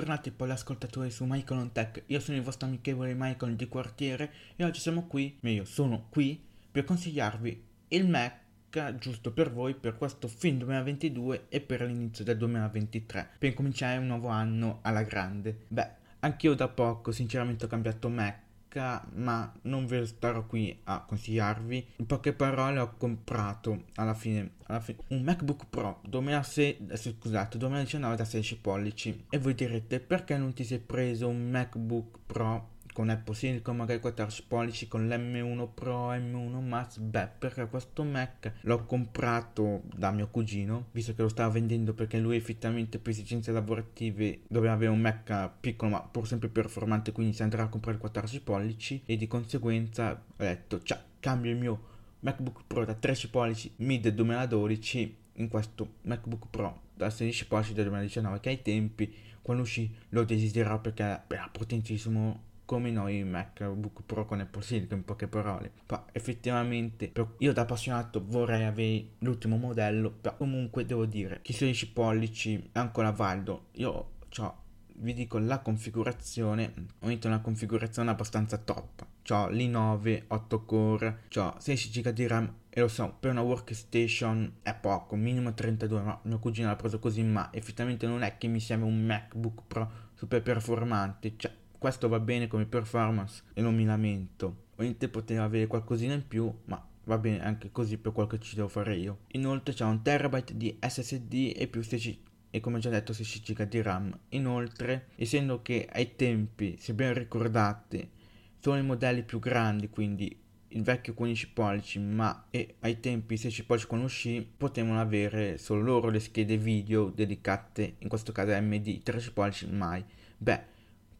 bentornati 0.00 0.30
poi 0.30 0.50
ascoltatori 0.50 1.10
su 1.10 1.26
Michael 1.26 1.60
on 1.60 1.72
Tech, 1.72 2.04
io 2.06 2.20
sono 2.20 2.38
il 2.38 2.42
vostro 2.42 2.66
amichevole 2.66 3.12
Michael 3.14 3.54
di 3.54 3.68
quartiere 3.68 4.32
e 4.56 4.64
oggi 4.64 4.80
siamo 4.80 5.06
qui, 5.06 5.36
meglio 5.40 5.66
sono 5.66 6.06
qui, 6.08 6.42
per 6.70 6.84
consigliarvi 6.84 7.64
il 7.88 8.08
Mac 8.08 8.94
giusto 8.96 9.30
per 9.30 9.52
voi 9.52 9.74
per 9.74 9.98
questo 9.98 10.26
fin 10.26 10.56
2022 10.56 11.48
e 11.50 11.60
per 11.60 11.82
l'inizio 11.82 12.24
del 12.24 12.38
2023, 12.38 13.28
per 13.38 13.52
cominciare 13.52 13.98
un 13.98 14.06
nuovo 14.06 14.28
anno 14.28 14.78
alla 14.80 15.02
grande. 15.02 15.66
Beh, 15.68 15.90
anch'io 16.20 16.54
da 16.54 16.68
poco 16.68 17.12
sinceramente 17.12 17.66
ho 17.66 17.68
cambiato 17.68 18.08
Mac 18.08 18.38
ma 18.78 19.52
non 19.62 19.86
ve 19.86 19.98
lo 20.00 20.06
starò 20.06 20.46
qui 20.46 20.78
a 20.84 21.02
consigliarvi. 21.02 21.86
In 21.96 22.06
poche 22.06 22.32
parole 22.32 22.78
ho 22.78 22.94
comprato 22.96 23.84
alla 23.96 24.14
fine, 24.14 24.52
alla 24.66 24.80
fine 24.80 24.98
un 25.08 25.22
MacBook 25.22 25.66
Pro 25.68 26.00
2006, 26.06 26.86
eh, 26.88 26.96
scusate, 26.96 27.58
2019 27.58 28.16
da 28.16 28.24
16 28.24 28.58
pollici 28.58 29.24
e 29.28 29.38
voi 29.38 29.54
direte 29.54 30.00
perché 30.00 30.36
non 30.36 30.52
ti 30.52 30.64
sei 30.64 30.78
preso 30.78 31.28
un 31.28 31.50
MacBook 31.50 32.18
Pro 32.26 32.69
con 32.92 33.08
Apple 33.08 33.34
Silicon 33.34 33.76
magari 33.76 34.00
14 34.00 34.44
pollici 34.46 34.88
con 34.88 35.08
l'M1 35.08 35.68
Pro, 35.74 36.12
M1 36.12 36.60
Max, 36.60 36.98
beh 36.98 37.28
perché 37.38 37.66
questo 37.68 38.04
Mac 38.04 38.52
l'ho 38.62 38.84
comprato 38.84 39.82
da 39.94 40.10
mio 40.10 40.28
cugino, 40.28 40.86
visto 40.92 41.14
che 41.14 41.22
lo 41.22 41.28
stava 41.28 41.50
vendendo 41.52 41.94
perché 41.94 42.18
lui 42.18 42.36
effettivamente 42.36 42.98
per 42.98 43.12
esigenze 43.12 43.52
lavorative 43.52 44.40
doveva 44.48 44.74
avere 44.74 44.90
un 44.90 45.00
Mac 45.00 45.50
piccolo 45.60 45.90
ma 45.90 46.00
pur 46.00 46.26
sempre 46.26 46.48
performante, 46.48 47.12
quindi 47.12 47.34
si 47.34 47.42
andrà 47.42 47.64
a 47.64 47.68
comprare 47.68 47.96
il 47.96 48.00
14 48.02 48.40
pollici 48.42 49.02
e 49.06 49.16
di 49.16 49.26
conseguenza 49.26 50.12
ho 50.12 50.34
detto 50.36 50.82
ciao, 50.82 51.00
cambio 51.20 51.50
il 51.50 51.58
mio 51.58 51.88
MacBook 52.20 52.64
Pro 52.66 52.84
da 52.84 52.94
13 52.94 53.30
pollici 53.30 53.72
mid 53.76 54.06
2012 54.08 55.16
in 55.34 55.48
questo 55.48 55.94
MacBook 56.02 56.48
Pro 56.50 56.82
da 56.94 57.08
16 57.08 57.46
pollici 57.46 57.72
del 57.72 57.84
2019 57.84 58.40
che 58.40 58.48
ai 58.50 58.62
tempi 58.62 59.14
quando 59.40 59.62
uscì 59.62 59.92
lo 60.10 60.24
desideravo 60.24 60.80
perché 60.80 61.02
era 61.02 61.48
potentissimo 61.50 62.48
come 62.70 62.92
noi 62.92 63.24
MacBook 63.24 64.02
Pro 64.06 64.24
con 64.24 64.38
Apple 64.38 64.62
Silicon 64.62 64.98
in 64.98 65.04
poche 65.04 65.26
parole. 65.26 65.72
Ma 65.88 66.06
effettivamente 66.12 67.10
io 67.38 67.52
da 67.52 67.62
appassionato 67.62 68.22
vorrei 68.24 68.62
avere 68.62 69.06
l'ultimo 69.18 69.56
modello, 69.56 70.12
però 70.12 70.36
comunque 70.36 70.86
devo 70.86 71.04
dire 71.04 71.40
che 71.42 71.52
16 71.52 71.90
pollici 71.90 72.68
è 72.70 72.78
ancora 72.78 73.10
valido. 73.10 73.70
Io 73.72 73.90
ho 74.38 74.58
vi 74.98 75.14
dico 75.14 75.38
la 75.38 75.58
configurazione, 75.58 76.72
ho 77.00 77.06
messo 77.08 77.26
una 77.26 77.40
configurazione 77.40 78.10
abbastanza 78.10 78.56
top. 78.58 79.04
Ho 79.30 79.48
l'i9 79.48 80.24
8 80.28 80.64
core, 80.64 81.22
ho 81.34 81.54
16 81.58 82.00
GB 82.00 82.08
di 82.10 82.26
RAM 82.28 82.54
e 82.68 82.80
lo 82.80 82.88
so, 82.88 83.16
per 83.18 83.32
una 83.32 83.40
workstation 83.40 84.58
è 84.62 84.76
poco, 84.76 85.16
minimo 85.16 85.52
32, 85.54 86.02
ma 86.02 86.20
mio 86.22 86.38
cugino 86.38 86.68
l'ha 86.68 86.76
preso 86.76 87.00
così, 87.00 87.24
ma 87.24 87.48
effettivamente 87.52 88.06
non 88.06 88.22
è 88.22 88.38
che 88.38 88.46
mi 88.46 88.60
serve 88.60 88.84
un 88.84 89.04
MacBook 89.04 89.62
Pro 89.66 89.90
super 90.14 90.40
performante, 90.40 91.32
cioè 91.36 91.58
questo 91.80 92.08
va 92.08 92.20
bene 92.20 92.46
come 92.46 92.66
performance 92.66 93.42
e 93.54 93.62
non 93.62 93.74
mi 93.74 93.86
lamento. 93.86 94.64
Ovviamente 94.72 95.08
poteva 95.08 95.44
avere 95.44 95.66
qualcosina 95.66 96.12
in 96.12 96.28
più, 96.28 96.52
ma 96.66 96.86
va 97.04 97.16
bene 97.16 97.42
anche 97.42 97.72
così 97.72 97.96
per 97.96 98.12
quel 98.12 98.26
che 98.26 98.38
ci 98.38 98.54
devo 98.54 98.68
fare 98.68 98.96
io. 98.96 99.20
Inoltre 99.28 99.72
c'è 99.72 99.84
un 99.86 100.02
terabyte 100.02 100.58
di 100.58 100.76
SSD 100.78 101.54
e 101.56 101.68
più 101.68 101.80
16 101.80 102.22
e 102.50 102.60
come 102.60 102.80
già 102.80 102.90
detto 102.90 103.14
16 103.14 103.54
GB 103.54 103.62
di 103.62 103.80
RAM. 103.80 104.18
Inoltre, 104.28 105.06
essendo 105.16 105.62
che 105.62 105.88
ai 105.90 106.16
tempi, 106.16 106.76
se 106.78 106.92
ben 106.92 107.14
ricordate, 107.14 108.10
sono 108.58 108.76
i 108.76 108.82
modelli 108.82 109.22
più 109.22 109.38
grandi, 109.38 109.88
quindi 109.88 110.38
il 110.72 110.82
vecchio 110.82 111.14
15 111.14 111.52
pollici, 111.52 111.98
ma 111.98 112.48
ai 112.50 113.00
tempi 113.00 113.38
16 113.38 113.64
pollici 113.64 113.86
quando 113.86 114.04
uscì, 114.04 114.46
potevano 114.54 115.00
avere 115.00 115.56
solo 115.56 115.80
loro 115.80 116.10
le 116.10 116.20
schede 116.20 116.58
video 116.58 117.08
dedicate, 117.08 117.94
in 118.00 118.08
questo 118.08 118.32
caso 118.32 118.52
AMD 118.52 119.02
13 119.02 119.32
pollici 119.32 119.66
mai. 119.66 120.04
Beh, 120.36 120.69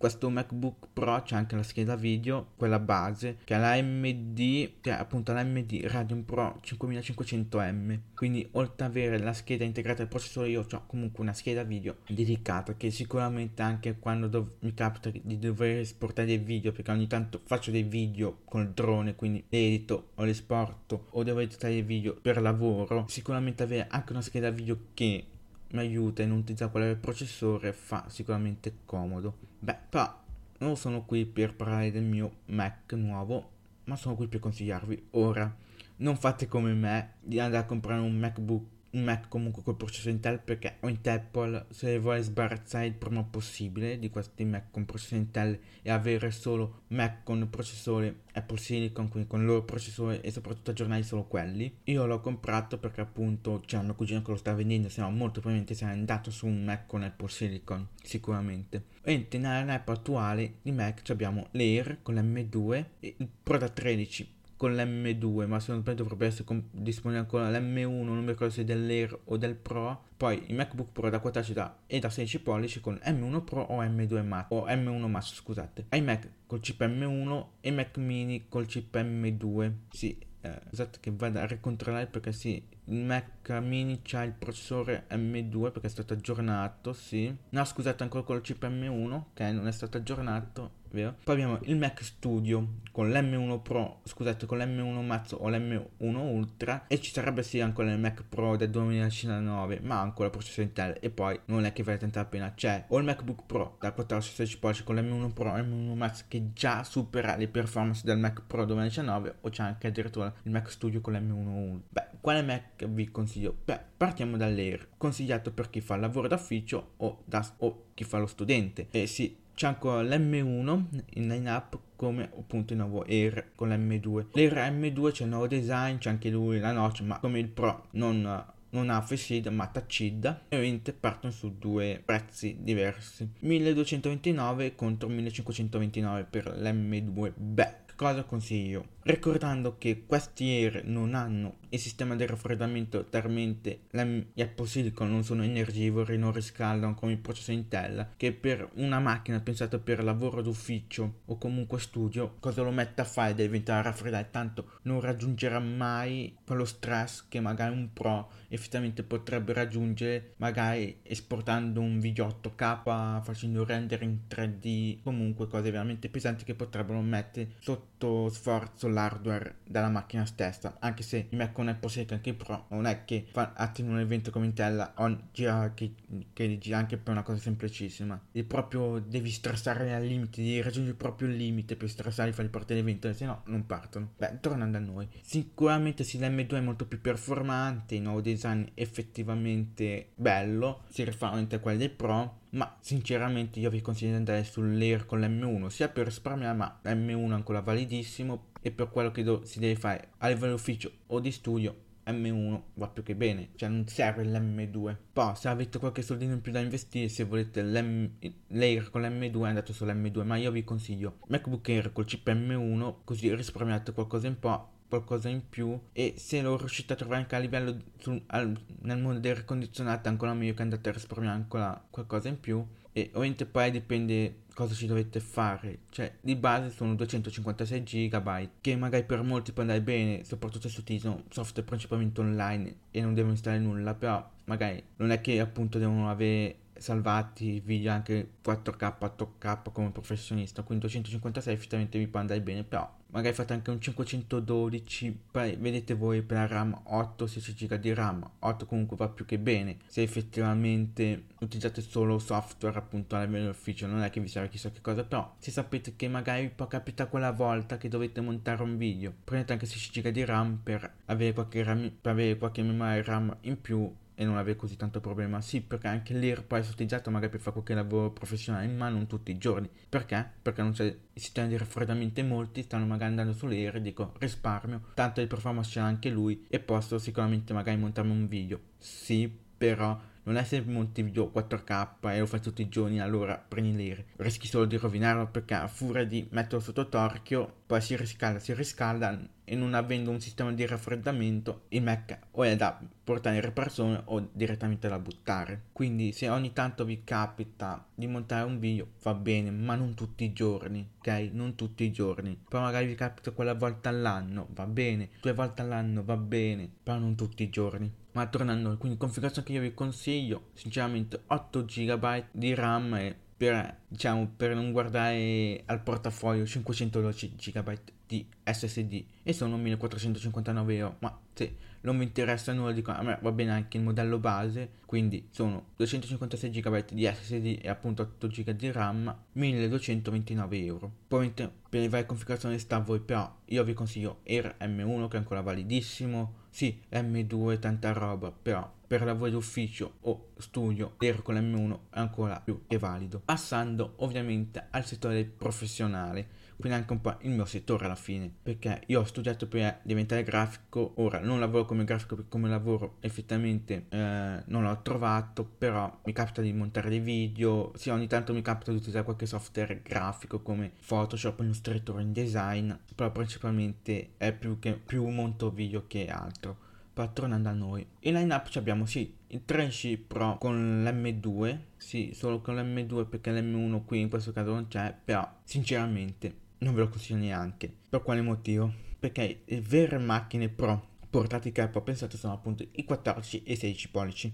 questo 0.00 0.30
MacBook 0.30 0.86
Pro 0.94 1.20
c'è 1.20 1.36
anche 1.36 1.56
la 1.56 1.62
scheda 1.62 1.94
video, 1.94 2.52
quella 2.56 2.78
base, 2.78 3.36
che 3.44 3.54
è 3.54 3.58
la 3.58 3.72
AMD, 3.72 4.34
che 4.80 4.90
è 4.90 4.92
appunto 4.92 5.34
la 5.34 5.40
AMD 5.40 5.78
Radeon 5.82 6.24
Pro 6.24 6.58
5500M. 6.64 7.98
Quindi 8.14 8.48
oltre 8.52 8.86
ad 8.86 8.92
avere 8.92 9.18
la 9.18 9.34
scheda 9.34 9.64
integrata 9.64 10.00
al 10.00 10.08
processore, 10.08 10.48
io 10.48 10.64
ho 10.66 10.82
comunque 10.86 11.22
una 11.22 11.34
scheda 11.34 11.64
video 11.64 11.96
dedicata 12.08 12.76
che 12.76 12.90
sicuramente 12.90 13.60
anche 13.60 13.98
quando 13.98 14.26
dov- 14.26 14.54
mi 14.60 14.72
capita 14.72 15.10
di 15.10 15.38
dover 15.38 15.80
esportare 15.80 16.28
dei 16.28 16.38
video, 16.38 16.72
perché 16.72 16.92
ogni 16.92 17.06
tanto 17.06 17.38
faccio 17.44 17.70
dei 17.70 17.82
video 17.82 18.38
con 18.46 18.62
il 18.62 18.70
drone, 18.70 19.14
quindi 19.14 19.44
edito 19.50 20.12
o 20.14 20.24
li 20.24 20.30
esporto 20.30 21.08
o 21.10 21.22
devo 21.22 21.40
editare 21.40 21.74
dei 21.74 21.82
video 21.82 22.14
per 22.14 22.40
lavoro, 22.40 23.04
sicuramente 23.06 23.64
avere 23.64 23.86
anche 23.90 24.12
una 24.12 24.22
scheda 24.22 24.48
video 24.48 24.78
che 24.94 25.26
mi 25.70 25.80
aiuta 25.80 26.22
in 26.22 26.32
utilizzare 26.32 26.70
quale 26.70 26.96
processore 26.96 27.72
fa 27.72 28.04
sicuramente 28.08 28.78
comodo. 28.84 29.36
Beh, 29.58 29.76
però 29.88 30.18
non 30.58 30.76
sono 30.76 31.04
qui 31.04 31.24
per 31.26 31.54
parlare 31.54 31.90
del 31.90 32.04
mio 32.04 32.38
Mac 32.46 32.92
nuovo, 32.92 33.50
ma 33.84 33.96
sono 33.96 34.14
qui 34.14 34.26
per 34.26 34.40
consigliarvi 34.40 35.08
ora. 35.12 35.54
Non 35.96 36.16
fate 36.16 36.46
come 36.46 36.72
me 36.72 37.14
di 37.20 37.38
andare 37.38 37.62
a 37.62 37.66
comprare 37.66 38.00
un 38.00 38.18
MacBook 38.18 38.64
un 38.92 39.04
Mac 39.04 39.28
comunque 39.28 39.62
col 39.62 39.76
processore 39.76 40.12
Intel 40.12 40.40
perché 40.40 40.76
ho 40.80 40.88
in 40.88 40.98
Apple 41.04 41.66
se 41.70 41.98
vuole 41.98 42.22
sbarazzare 42.22 42.86
il 42.86 42.94
prima 42.94 43.22
possibile 43.22 43.98
di 43.98 44.10
questi 44.10 44.44
Mac 44.44 44.70
con 44.70 44.84
processore 44.84 45.20
Intel 45.20 45.58
e 45.82 45.90
avere 45.90 46.30
solo 46.30 46.82
Mac 46.88 47.22
con 47.22 47.48
processore 47.50 48.22
Apple 48.32 48.58
Silicon 48.58 49.08
quindi 49.08 49.28
con 49.28 49.40
il 49.40 49.46
loro 49.46 49.62
processore 49.62 50.20
e 50.20 50.30
soprattutto 50.30 50.70
aggiornare 50.70 51.02
solo 51.02 51.24
quelli 51.24 51.72
io 51.84 52.06
l'ho 52.06 52.20
comprato 52.20 52.78
perché 52.78 53.00
appunto 53.00 53.62
c'è 53.64 53.78
una 53.78 53.92
cugina 53.92 54.22
che 54.22 54.30
lo 54.30 54.36
sta 54.36 54.54
vendendo 54.54 54.88
se 54.88 55.00
no 55.00 55.10
molto 55.10 55.40
probabilmente 55.40 55.74
sarà 55.74 55.92
andato 55.92 56.30
su 56.30 56.46
un 56.46 56.64
Mac 56.64 56.86
con 56.86 57.02
Apple 57.02 57.28
Silicon 57.28 57.86
sicuramente. 58.02 58.84
E 59.02 59.26
nella 59.32 59.60
lineup 59.60 59.88
attuale 59.88 60.54
di 60.62 60.72
Mac 60.72 61.08
abbiamo 61.10 61.46
l'Air 61.52 61.98
con 62.02 62.14
l'M2 62.14 62.84
e 63.00 63.14
il 63.16 63.28
Pro 63.42 63.58
da 63.58 63.68
13 63.68 64.38
con 64.60 64.74
l'M2, 64.74 65.46
ma 65.46 65.58
secondo 65.58 65.88
me 65.88 65.96
dovrebbe 65.96 66.26
essere 66.26 66.44
com- 66.44 66.62
disponibile 66.70 67.22
ancora 67.22 67.48
l'M1, 67.48 68.02
non 68.02 68.18
mi 68.18 68.26
ricordo 68.26 68.52
se 68.52 68.62
dell'Air 68.62 69.18
o 69.24 69.38
del 69.38 69.54
Pro. 69.54 70.08
Poi 70.18 70.42
il 70.48 70.54
MacBook 70.54 70.92
Pro 70.92 71.08
da 71.08 71.18
14 71.18 71.54
da, 71.54 71.78
e 71.86 71.98
da 71.98 72.10
16 72.10 72.42
pollici 72.42 72.78
con 72.78 73.00
M1 73.02 73.42
Pro 73.42 73.62
o 73.62 73.82
M2 73.82 74.22
Max, 74.22 74.46
o 74.50 74.66
M1 74.66 75.06
Max, 75.06 75.32
scusate. 75.32 75.86
iMac 75.92 76.28
col 76.44 76.60
chip 76.60 76.78
M1 76.78 77.46
e 77.62 77.70
Mac 77.70 77.96
Mini 77.96 78.48
col 78.50 78.66
chip 78.66 78.94
M2. 78.94 79.72
Sì, 79.88 80.18
eh, 80.42 80.60
esatto 80.70 80.98
che 81.00 81.10
vado 81.10 81.38
a 81.38 81.46
ricontrollare 81.46 82.06
perché 82.06 82.32
sì, 82.32 82.62
Mac 82.90 83.50
Mini 83.62 84.00
c'ha 84.02 84.22
il 84.22 84.32
processore 84.32 85.06
M2 85.10 85.72
perché 85.72 85.86
è 85.86 85.90
stato 85.90 86.12
aggiornato, 86.12 86.92
sì. 86.92 87.34
No, 87.50 87.64
scusate, 87.64 88.02
ancora 88.02 88.24
con 88.24 88.36
il 88.36 88.42
chip 88.42 88.64
M1 88.64 89.22
che 89.34 89.50
non 89.50 89.66
è 89.66 89.72
stato 89.72 89.96
aggiornato 89.96 90.78
vero? 90.90 91.16
Poi 91.22 91.34
abbiamo 91.34 91.58
il 91.62 91.76
Mac 91.76 92.02
Studio 92.02 92.78
con 92.92 93.10
l'M1 93.10 93.62
Pro, 93.62 94.00
scusate, 94.04 94.46
con 94.46 94.58
l'M1 94.58 95.04
Max 95.04 95.32
o 95.32 95.48
l'M1 95.48 95.86
Ultra 95.98 96.86
e 96.86 97.00
ci 97.00 97.12
sarebbe 97.12 97.42
sì 97.42 97.60
ancora 97.60 97.90
il 97.90 97.98
Mac 97.98 98.24
Pro 98.28 98.56
del 98.56 98.70
2019, 98.70 99.80
ma 99.82 100.00
ancora 100.00 100.26
il 100.26 100.32
processore 100.32 100.66
Intel 100.66 100.96
e 101.00 101.10
poi 101.10 101.38
non 101.46 101.64
è 101.64 101.72
che 101.72 101.82
vale 101.82 101.98
tanta 101.98 102.20
la 102.20 102.26
pena, 102.26 102.54
c'è 102.54 102.84
o 102.88 102.98
il 102.98 103.04
MacBook 103.04 103.44
Pro 103.46 103.76
da 103.80 103.94
14-16 103.96 104.58
pollici 104.58 104.84
con 104.84 104.96
l'M1 104.96 105.32
Pro 105.32 105.56
e 105.56 105.62
l'M1 105.62 105.94
Max 105.94 106.24
che 106.28 106.52
già 106.52 106.84
supera 106.84 107.36
le 107.36 107.48
performance 107.48 108.02
del 108.04 108.18
Mac 108.18 108.42
Pro 108.46 108.64
2019 108.64 109.36
o 109.40 109.48
c'è 109.48 109.62
anche 109.62 109.86
addirittura 109.86 110.32
il 110.42 110.50
Mac 110.50 110.70
Studio 110.70 111.00
con 111.00 111.14
l'M1 111.14 111.46
Ultra. 111.46 111.88
Beh, 111.88 112.18
quale 112.20 112.42
Mac 112.42 112.79
vi 112.88 113.10
consiglio? 113.10 113.56
Beh, 113.64 113.80
partiamo 113.96 114.36
dall'Air, 114.36 114.88
consigliato 114.96 115.52
per 115.52 115.70
chi 115.70 115.80
fa 115.80 115.96
lavoro 115.96 116.28
d'ufficio 116.28 116.92
o, 116.98 117.22
da, 117.24 117.46
o 117.58 117.86
chi 117.94 118.04
fa 118.04 118.18
lo 118.18 118.26
studente. 118.26 118.88
E 118.90 119.06
sì, 119.06 119.36
c'è 119.54 119.66
ancora 119.66 120.02
l'M1 120.02 120.84
in 121.14 121.28
line-up 121.28 121.78
come 121.96 122.24
appunto 122.24 122.72
il 122.72 122.78
nuovo 122.78 123.04
Air 123.06 123.52
con 123.54 123.68
l'M2. 123.68 124.26
L'Air 124.32 124.72
M2 124.72 125.12
c'è 125.12 125.24
il 125.24 125.28
nuovo 125.30 125.46
design, 125.46 125.96
c'è 125.98 126.10
anche 126.10 126.30
lui 126.30 126.58
la 126.58 126.72
notch, 126.72 127.02
ma 127.02 127.18
come 127.18 127.38
il 127.38 127.48
Pro 127.48 127.88
non 127.92 128.44
non 128.70 128.90
ha 128.90 129.00
Facid 129.00 129.46
ma 129.46 129.66
Tacid 129.66 130.42
e 130.48 130.56
ovviamente 130.56 130.92
partono 130.92 131.32
su 131.32 131.56
due 131.58 132.00
prezzi 132.04 132.58
diversi 132.60 133.28
1229 133.40 134.74
contro 134.74 135.08
1529 135.08 136.24
per 136.24 136.56
l'M2 136.56 137.32
beh 137.34 137.74
cosa 138.00 138.24
consiglio 138.24 139.00
ricordando 139.02 139.76
che 139.78 140.04
questi 140.06 140.44
Air 140.44 140.84
non 140.84 141.14
hanno 141.14 141.56
il 141.70 141.78
sistema 141.78 142.16
di 142.16 142.26
raffreddamento 142.26 143.06
talmente 143.08 143.82
gli 143.90 144.42
Apple 144.42 144.66
Silicon 144.66 145.08
non 145.08 145.22
sono 145.22 145.44
energivori, 145.44 146.18
non 146.18 146.32
riscaldano 146.32 146.94
come 146.94 147.12
il 147.12 147.18
processo 147.18 147.52
Intel, 147.52 148.14
che 148.16 148.32
per 148.32 148.68
una 148.74 148.98
macchina 148.98 149.40
pensata 149.40 149.78
per 149.78 150.02
lavoro 150.02 150.42
d'ufficio 150.42 151.20
o 151.26 151.38
comunque 151.38 151.78
studio, 151.78 152.36
cosa 152.40 152.62
lo 152.62 152.70
mette 152.70 153.00
a 153.00 153.04
fare? 153.04 153.34
Deve 153.34 153.48
diventare 153.48 153.82
raffreddare, 153.82 154.28
tanto 154.30 154.70
non 154.82 155.00
raggiungerà 155.00 155.60
mai 155.60 156.36
quello 156.44 156.64
stress 156.64 157.26
che 157.28 157.40
magari 157.40 157.74
un 157.74 157.92
Pro 157.92 158.30
effettivamente 158.48 159.02
potrebbe 159.02 159.52
raggiungere 159.52 160.34
magari 160.36 160.98
esportando 161.02 161.80
un 161.80 162.00
video 162.00 162.26
8K, 162.26 163.22
facendo 163.22 163.64
render 163.64 164.02
in 164.02 164.18
3D, 164.28 165.02
comunque 165.02 165.46
cose 165.46 165.70
veramente 165.70 166.08
pesanti 166.08 166.44
che 166.44 166.54
potrebbero 166.54 167.00
mettere 167.00 167.52
sotto 167.60 167.89
molto 168.00 168.30
sforzo 168.30 168.88
l'hardware 168.88 169.56
della 169.64 169.88
macchina 169.88 170.24
stessa, 170.24 170.76
anche 170.80 171.02
se 171.02 171.26
il 171.28 171.36
Mac 171.36 171.52
con 171.52 171.68
Apple 171.68 171.90
Silicon 171.90 172.16
anche 172.16 172.34
Pro 172.34 172.66
non 172.70 172.86
è 172.86 173.04
che 173.04 173.26
fa, 173.30 173.52
attivi 173.54 173.88
un 173.88 173.98
evento 173.98 174.30
come 174.30 174.46
Intel 174.46 174.92
on, 174.96 175.28
gira, 175.32 175.72
che, 175.74 175.94
che 176.32 176.58
gira 176.58 176.78
anche 176.78 176.96
per 176.96 177.12
una 177.12 177.22
cosa 177.22 177.40
semplicissima. 177.40 178.18
E 178.32 178.44
proprio 178.44 178.98
devi 178.98 179.30
stressare 179.30 179.94
al 179.94 180.04
limite, 180.04 180.40
devi 180.40 180.62
raggiungere 180.62 180.96
proprio 180.96 181.28
il 181.28 181.36
limite 181.36 181.76
per 181.76 181.88
stressare 181.88 182.30
e 182.30 182.32
farli 182.32 182.50
partire 182.50 182.80
l'evento, 182.80 183.12
se 183.12 183.24
no 183.26 183.42
non 183.46 183.66
partono. 183.66 184.12
Beh, 184.16 184.38
tornando 184.40 184.78
a 184.78 184.80
noi. 184.80 185.08
Sicuramente 185.20 186.04
sì, 186.04 186.18
l'M2 186.18 186.54
è 186.54 186.60
molto 186.60 186.86
più 186.86 187.00
performante, 187.00 187.96
il 187.96 188.02
nuovo 188.02 188.20
design 188.20 188.64
effettivamente 188.74 190.10
bello, 190.14 190.82
si 190.88 191.04
rifà 191.04 191.30
a 191.30 191.58
quelli 191.58 191.78
del 191.78 191.90
Pro, 191.90 192.39
ma 192.50 192.76
sinceramente 192.80 193.60
io 193.60 193.70
vi 193.70 193.80
consiglio 193.80 194.10
di 194.10 194.16
andare 194.16 194.44
sull'Air 194.44 195.06
con 195.06 195.20
l'M1 195.20 195.66
sia 195.68 195.88
per 195.88 196.06
risparmiare 196.06 196.56
ma 196.56 196.80
l'M1 196.82 197.30
è 197.30 197.32
ancora 197.32 197.60
validissimo 197.60 198.46
e 198.60 198.70
per 198.70 198.90
quello 198.90 199.10
che 199.10 199.22
do- 199.22 199.44
si 199.44 199.58
deve 199.58 199.76
fare 199.76 200.10
a 200.18 200.28
livello 200.28 200.54
ufficio 200.54 200.90
o 201.06 201.20
di 201.20 201.30
studio 201.30 201.88
M1 202.06 202.60
va 202.74 202.88
più 202.88 203.02
che 203.02 203.14
bene, 203.14 203.50
cioè 203.54 203.68
non 203.68 203.86
serve 203.86 204.24
l'M2. 204.24 204.96
Poi 205.12 205.36
se 205.36 205.48
avete 205.48 205.78
qualche 205.78 206.02
soldino 206.02 206.32
in 206.32 206.40
più 206.40 206.52
da 206.52 206.60
investire, 206.60 207.08
se 207.08 207.24
volete 207.24 207.62
l'Air 207.62 208.90
con 208.90 209.02
l'M2 209.02 209.44
andate 209.44 209.72
sull'M2, 209.72 210.24
ma 210.24 210.36
io 210.36 210.50
vi 210.50 210.64
consiglio 210.64 211.18
MacBook 211.28 211.68
Air 211.68 211.92
col 211.92 212.04
chip 212.04 212.28
M1 212.28 212.96
così 213.04 213.34
risparmiate 213.34 213.92
qualcosa 213.92 214.26
in 214.26 214.38
po' 214.38 214.78
qualcosa 214.90 215.28
in 215.28 215.48
più 215.48 215.78
e 215.92 216.14
se 216.16 216.42
lo 216.42 216.56
riuscite 216.56 216.92
a 216.92 216.96
trovare 216.96 217.20
anche 217.20 217.36
a 217.36 217.38
livello 217.38 217.76
sul, 217.98 218.20
al, 218.26 218.54
nel 218.82 218.98
mondo 218.98 219.20
del 219.20 219.36
ricondizionato 219.36 220.08
ancora 220.08 220.34
meglio 220.34 220.52
che 220.52 220.62
andate 220.62 220.88
a 220.88 220.92
risparmiare 220.92 221.36
ancora 221.36 221.82
qualcosa 221.88 222.28
in 222.28 222.38
più 222.38 222.62
e 222.92 223.08
ovviamente 223.12 223.46
poi 223.46 223.70
dipende 223.70 224.42
cosa 224.52 224.74
ci 224.74 224.86
dovete 224.86 225.20
fare. 225.20 225.78
Cioè 225.90 226.16
di 226.20 226.34
base 226.34 226.70
sono 226.70 226.94
256 226.94 227.82
GB 227.82 228.48
che 228.60 228.76
magari 228.76 229.04
per 229.04 229.22
molti 229.22 229.52
può 229.52 229.62
andare 229.62 229.80
bene 229.80 230.24
soprattutto 230.24 230.68
se 230.68 230.80
utilizzano 230.80 231.22
software 231.30 231.66
principalmente 231.66 232.20
online 232.20 232.74
e 232.90 233.00
non 233.00 233.14
devono 233.14 233.32
installare 233.32 233.62
nulla 233.62 233.94
però 233.94 234.28
magari 234.44 234.82
non 234.96 235.12
è 235.12 235.20
che 235.20 235.38
appunto 235.40 235.78
devono 235.78 236.10
avere 236.10 236.56
salvati 236.80 237.60
video 237.60 237.92
anche 237.92 238.28
4K, 238.42 238.96
8K 238.98 239.72
come 239.72 239.90
professionista, 239.90 240.62
quindi 240.62 240.84
256 240.84 241.52
effettivamente 241.52 241.98
vi 241.98 242.06
può 242.06 242.20
andare 242.20 242.40
bene, 242.40 242.64
però 242.64 242.90
magari 243.10 243.34
fate 243.34 243.52
anche 243.52 243.70
un 243.70 243.80
512, 243.80 245.18
poi 245.30 245.56
vedete 245.56 245.94
voi 245.94 246.22
per 246.22 246.38
la 246.38 246.46
RAM 246.46 246.80
8, 246.84 247.26
16 247.26 247.66
GB 247.66 247.74
di 247.74 247.92
RAM, 247.92 248.28
8 248.38 248.66
comunque 248.66 248.96
va 248.96 249.08
più 249.08 249.26
che 249.26 249.38
bene, 249.38 249.76
se 249.86 250.02
effettivamente 250.02 251.24
utilizzate 251.40 251.82
solo 251.82 252.18
software 252.18 252.78
appunto 252.78 253.16
a 253.16 253.24
livello 253.24 253.50
ufficio, 253.50 253.86
non 253.86 254.02
è 254.02 254.10
che 254.10 254.20
vi 254.20 254.28
serve 254.28 254.48
chissà 254.48 254.70
che 254.70 254.80
cosa, 254.80 255.04
però 255.04 255.34
se 255.38 255.50
sapete 255.50 255.96
che 255.96 256.08
magari 256.08 256.48
può 256.48 256.66
capitare 256.66 257.10
quella 257.10 257.32
volta 257.32 257.76
che 257.76 257.88
dovete 257.88 258.20
montare 258.20 258.62
un 258.62 258.76
video, 258.76 259.12
prendete 259.22 259.52
anche 259.52 259.66
16 259.66 260.00
GB 260.00 260.08
di 260.08 260.24
RAM 260.24 260.60
per 260.62 260.90
avere 261.06 261.34
qualche, 261.34 261.62
RAM, 261.62 261.92
per 262.00 262.12
avere 262.12 262.38
qualche 262.38 262.62
memoria 262.62 263.02
RAM 263.02 263.36
in 263.42 263.60
più 263.60 263.92
e 264.20 264.24
non 264.26 264.36
avere 264.36 264.54
così 264.54 264.76
tanto 264.76 265.00
problema. 265.00 265.40
Sì, 265.40 265.62
perché 265.62 265.86
anche 265.86 266.12
può 266.46 266.58
essere 266.58 266.74
utilizzato 266.74 267.10
magari 267.10 267.30
per 267.30 267.40
fare 267.40 267.52
qualche 267.52 267.72
lavoro 267.72 268.10
professionale, 268.10 268.66
ma 268.66 268.90
non 268.90 269.06
tutti 269.06 269.30
i 269.30 269.38
giorni. 269.38 269.66
Perché? 269.88 270.32
Perché 270.42 270.60
non 270.60 270.72
c'è 270.72 270.84
il 270.84 270.98
sistema 271.14 271.46
di 271.46 271.56
raffreddamento 271.56 272.22
molti 272.22 272.62
stanno 272.62 272.84
magari 272.84 273.12
andando 273.12 273.32
sull'Air 273.32 273.76
e 273.76 273.80
dico 273.80 274.12
risparmio, 274.18 274.88
tanto 274.92 275.22
di 275.22 275.26
performance 275.26 275.70
c'è 275.70 275.80
anche 275.80 276.10
lui 276.10 276.44
e 276.50 276.60
posso 276.60 276.98
sicuramente 276.98 277.54
magari 277.54 277.78
montarmi 277.78 278.10
un 278.10 278.28
video. 278.28 278.60
Sì, 278.76 279.34
però 279.56 279.98
non 280.24 280.36
è 280.36 280.44
se 280.44 280.60
monti 280.60 281.02
video 281.02 281.32
4K 281.34 282.12
e 282.12 282.18
lo 282.18 282.26
fai 282.26 282.42
tutti 282.42 282.60
i 282.60 282.68
giorni, 282.68 283.00
allora 283.00 283.36
prendi 283.36 283.72
l'Air. 283.74 284.04
Rischi 284.16 284.46
solo 284.48 284.66
di 284.66 284.76
rovinarlo 284.76 285.28
perché 285.28 285.54
a 285.54 285.66
furia 285.66 286.04
di 286.04 286.28
metterlo 286.30 286.60
sotto 286.60 286.90
torchio, 286.90 287.50
poi 287.64 287.80
si 287.80 287.96
riscalda, 287.96 288.38
si 288.38 288.52
riscalda 288.52 289.18
e 289.50 289.56
non 289.56 289.74
avendo 289.74 290.12
un 290.12 290.20
sistema 290.20 290.52
di 290.52 290.64
raffreddamento, 290.64 291.62
il 291.70 291.82
Mac 291.82 292.16
o 292.30 292.44
è 292.44 292.54
da 292.54 292.80
portare 293.02 293.40
riparazione 293.40 294.00
o 294.04 294.28
direttamente 294.32 294.88
da 294.88 295.00
buttare. 295.00 295.64
Quindi 295.72 296.12
se 296.12 296.28
ogni 296.28 296.52
tanto 296.52 296.84
vi 296.84 297.02
capita 297.02 297.84
di 297.92 298.06
montare 298.06 298.46
un 298.46 298.60
video 298.60 298.86
va 299.02 299.12
bene, 299.12 299.50
ma 299.50 299.74
non 299.74 299.94
tutti 299.94 300.22
i 300.22 300.32
giorni, 300.32 300.88
ok? 300.98 301.30
Non 301.32 301.56
tutti 301.56 301.82
i 301.82 301.90
giorni. 301.90 302.40
Poi 302.48 302.60
magari 302.60 302.86
vi 302.86 302.94
capita 302.94 303.32
quella 303.32 303.54
volta 303.54 303.88
all'anno, 303.88 304.46
va 304.50 304.66
bene, 304.66 305.08
due 305.20 305.32
volte 305.32 305.62
all'anno 305.62 306.04
va 306.04 306.16
bene, 306.16 306.70
però 306.80 306.98
non 306.98 307.16
tutti 307.16 307.42
i 307.42 307.50
giorni. 307.50 307.92
Ma 308.12 308.28
tornando, 308.28 308.76
quindi 308.76 308.98
configurazione 308.98 309.48
che 309.48 309.54
io 309.54 309.62
vi 309.62 309.74
consiglio, 309.74 310.50
sinceramente 310.52 311.22
8 311.26 311.64
GB 311.64 312.24
di 312.30 312.54
RAM 312.54 312.94
e 312.94 313.16
per, 313.40 313.74
diciamo, 313.88 314.30
per 314.36 314.54
non 314.54 314.70
guardare 314.70 315.62
al 315.64 315.80
portafoglio 315.80 316.44
512 316.44 317.36
GB 317.36 317.78
di 318.06 318.26
SSD 318.44 319.02
e 319.22 319.32
sono 319.32 319.56
1459 319.56 320.76
euro, 320.76 320.96
ma 320.98 321.18
se 321.32 321.56
non 321.80 321.96
mi 321.96 322.04
interessa 322.04 322.52
nulla 322.52 322.72
di 322.72 322.82
a 322.84 323.00
me 323.00 323.18
va 323.18 323.32
bene 323.32 323.52
anche 323.52 323.78
il 323.78 323.82
modello 323.82 324.18
base, 324.18 324.72
quindi 324.84 325.28
sono 325.30 325.68
256 325.76 326.50
GB 326.50 326.92
di 326.92 327.06
SSD 327.06 327.60
e 327.62 327.70
appunto 327.70 328.02
8 328.02 328.26
GB 328.26 328.50
di 328.50 328.72
RAM, 328.72 329.16
1229 329.32 330.62
euro. 330.62 330.92
Poi 331.08 331.30
per 331.30 331.50
le 331.70 331.88
varie 331.88 332.04
configurazioni 332.04 332.58
sta 332.58 332.76
a 332.76 332.80
voi, 332.80 333.00
però 333.00 333.38
io 333.46 333.64
vi 333.64 333.72
consiglio 333.72 334.20
Air 334.26 334.56
M1 334.60 335.08
che 335.08 335.16
è 335.16 335.18
ancora 335.18 335.40
validissimo, 335.40 336.39
sì, 336.50 336.80
M2 336.90 337.58
tanta 337.58 337.92
roba, 337.92 338.30
però 338.30 338.70
per 338.86 339.04
lavoro 339.04 339.30
d'ufficio 339.30 339.98
o 340.00 340.30
studio 340.36 340.94
Air 340.98 341.22
con 341.22 341.36
l'M1 341.36 341.78
è 341.90 341.98
ancora 342.00 342.40
più 342.40 342.64
che 342.66 342.76
valido. 342.76 343.22
Passando 343.24 343.94
ovviamente 343.98 344.66
al 344.70 344.84
settore 344.84 345.24
professionale 345.24 346.39
quindi 346.60 346.78
anche 346.78 346.92
un 346.92 347.00
po' 347.00 347.16
il 347.22 347.30
mio 347.30 347.44
settore 347.44 347.86
alla 347.86 347.94
fine, 347.94 348.30
perché 348.42 348.82
io 348.86 349.00
ho 349.00 349.04
studiato 349.04 349.48
per 349.48 349.80
diventare 349.82 350.22
grafico, 350.22 350.92
ora 350.96 351.18
non 351.18 351.40
lavoro 351.40 351.64
come 351.64 351.84
grafico 351.84 352.14
perché 352.14 352.30
come 352.30 352.48
lavoro 352.48 352.96
effettivamente 353.00 353.86
eh, 353.88 354.42
non 354.44 354.62
l'ho 354.62 354.80
trovato, 354.82 355.44
però 355.44 356.00
mi 356.04 356.12
capita 356.12 356.42
di 356.42 356.52
montare 356.52 356.88
dei 356.88 357.00
video, 357.00 357.72
sì 357.76 357.90
ogni 357.90 358.06
tanto 358.06 358.32
mi 358.32 358.42
capita 358.42 358.70
di 358.70 358.76
utilizzare 358.76 359.04
qualche 359.04 359.26
software 359.26 359.80
grafico 359.82 360.40
come 360.40 360.72
Photoshop, 360.86 361.40
Illustrator, 361.40 362.00
InDesign, 362.00 362.72
però 362.94 363.10
principalmente 363.10 364.10
è 364.16 364.32
più, 364.32 364.58
che, 364.58 364.74
più 364.74 365.06
monto 365.08 365.50
video 365.50 365.86
che 365.86 366.06
altro. 366.08 366.68
Però 366.92 367.12
tornando 367.12 367.48
a 367.48 367.52
noi, 367.52 367.86
in 368.00 368.14
line 368.14 368.34
up 368.34 368.50
abbiamo 368.56 368.84
sì 368.84 369.16
il 369.28 369.42
3C 369.46 369.98
Pro 370.06 370.36
con 370.38 370.82
l'M2, 370.84 371.58
sì 371.76 372.10
solo 372.14 372.40
con 372.40 372.56
l'M2 372.56 373.08
perché 373.08 373.30
l'M1 373.30 373.84
qui 373.84 374.00
in 374.00 374.08
questo 374.08 374.32
caso 374.32 374.52
non 374.52 374.66
c'è, 374.66 374.94
però 375.04 375.26
sinceramente 375.44 376.39
non 376.60 376.74
ve 376.74 376.80
lo 376.80 376.88
consiglio 376.88 377.18
neanche. 377.18 377.72
Per 377.88 378.02
quale 378.02 378.22
motivo? 378.22 378.72
Perché 378.98 379.42
le 379.44 379.60
vere 379.60 379.98
macchine 379.98 380.48
Pro 380.48 380.88
portati 381.10 381.50
che 381.52 381.68
ho 381.72 381.82
pensato 381.82 382.16
sono 382.16 382.34
appunto 382.34 382.64
i 382.70 382.84
14 382.84 383.42
e 383.42 383.52
i 383.52 383.56
16 383.56 383.90
pollici 383.90 384.32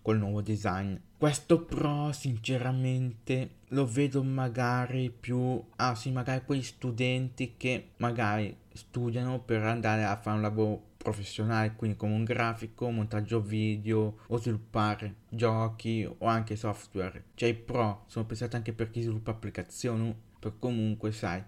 col 0.00 0.18
nuovo 0.18 0.42
design. 0.42 0.94
Questo 1.16 1.64
Pro 1.64 2.12
sinceramente 2.12 3.56
lo 3.68 3.86
vedo 3.86 4.22
magari 4.22 5.10
più 5.10 5.62
ah 5.76 5.94
sì 5.94 6.10
magari 6.10 6.44
quei 6.44 6.62
studenti 6.62 7.54
che 7.56 7.92
magari 7.96 8.54
studiano 8.72 9.40
per 9.40 9.62
andare 9.62 10.04
a 10.04 10.16
fare 10.16 10.36
un 10.36 10.42
lavoro 10.42 10.92
professionale, 10.96 11.74
quindi 11.74 11.96
come 11.96 12.14
un 12.14 12.24
grafico, 12.24 12.90
montaggio 12.90 13.40
video 13.40 14.18
o 14.26 14.38
sviluppare 14.38 15.16
giochi 15.28 16.04
o 16.04 16.26
anche 16.26 16.56
software. 16.56 17.24
Cioè 17.34 17.50
i 17.50 17.54
pro 17.54 18.04
sono 18.06 18.24
pensati 18.24 18.56
anche 18.56 18.72
per 18.72 18.90
chi 18.90 19.02
sviluppa 19.02 19.32
applicazioni 19.32 20.14
per 20.44 20.58
comunque 20.58 21.10
sai 21.10 21.42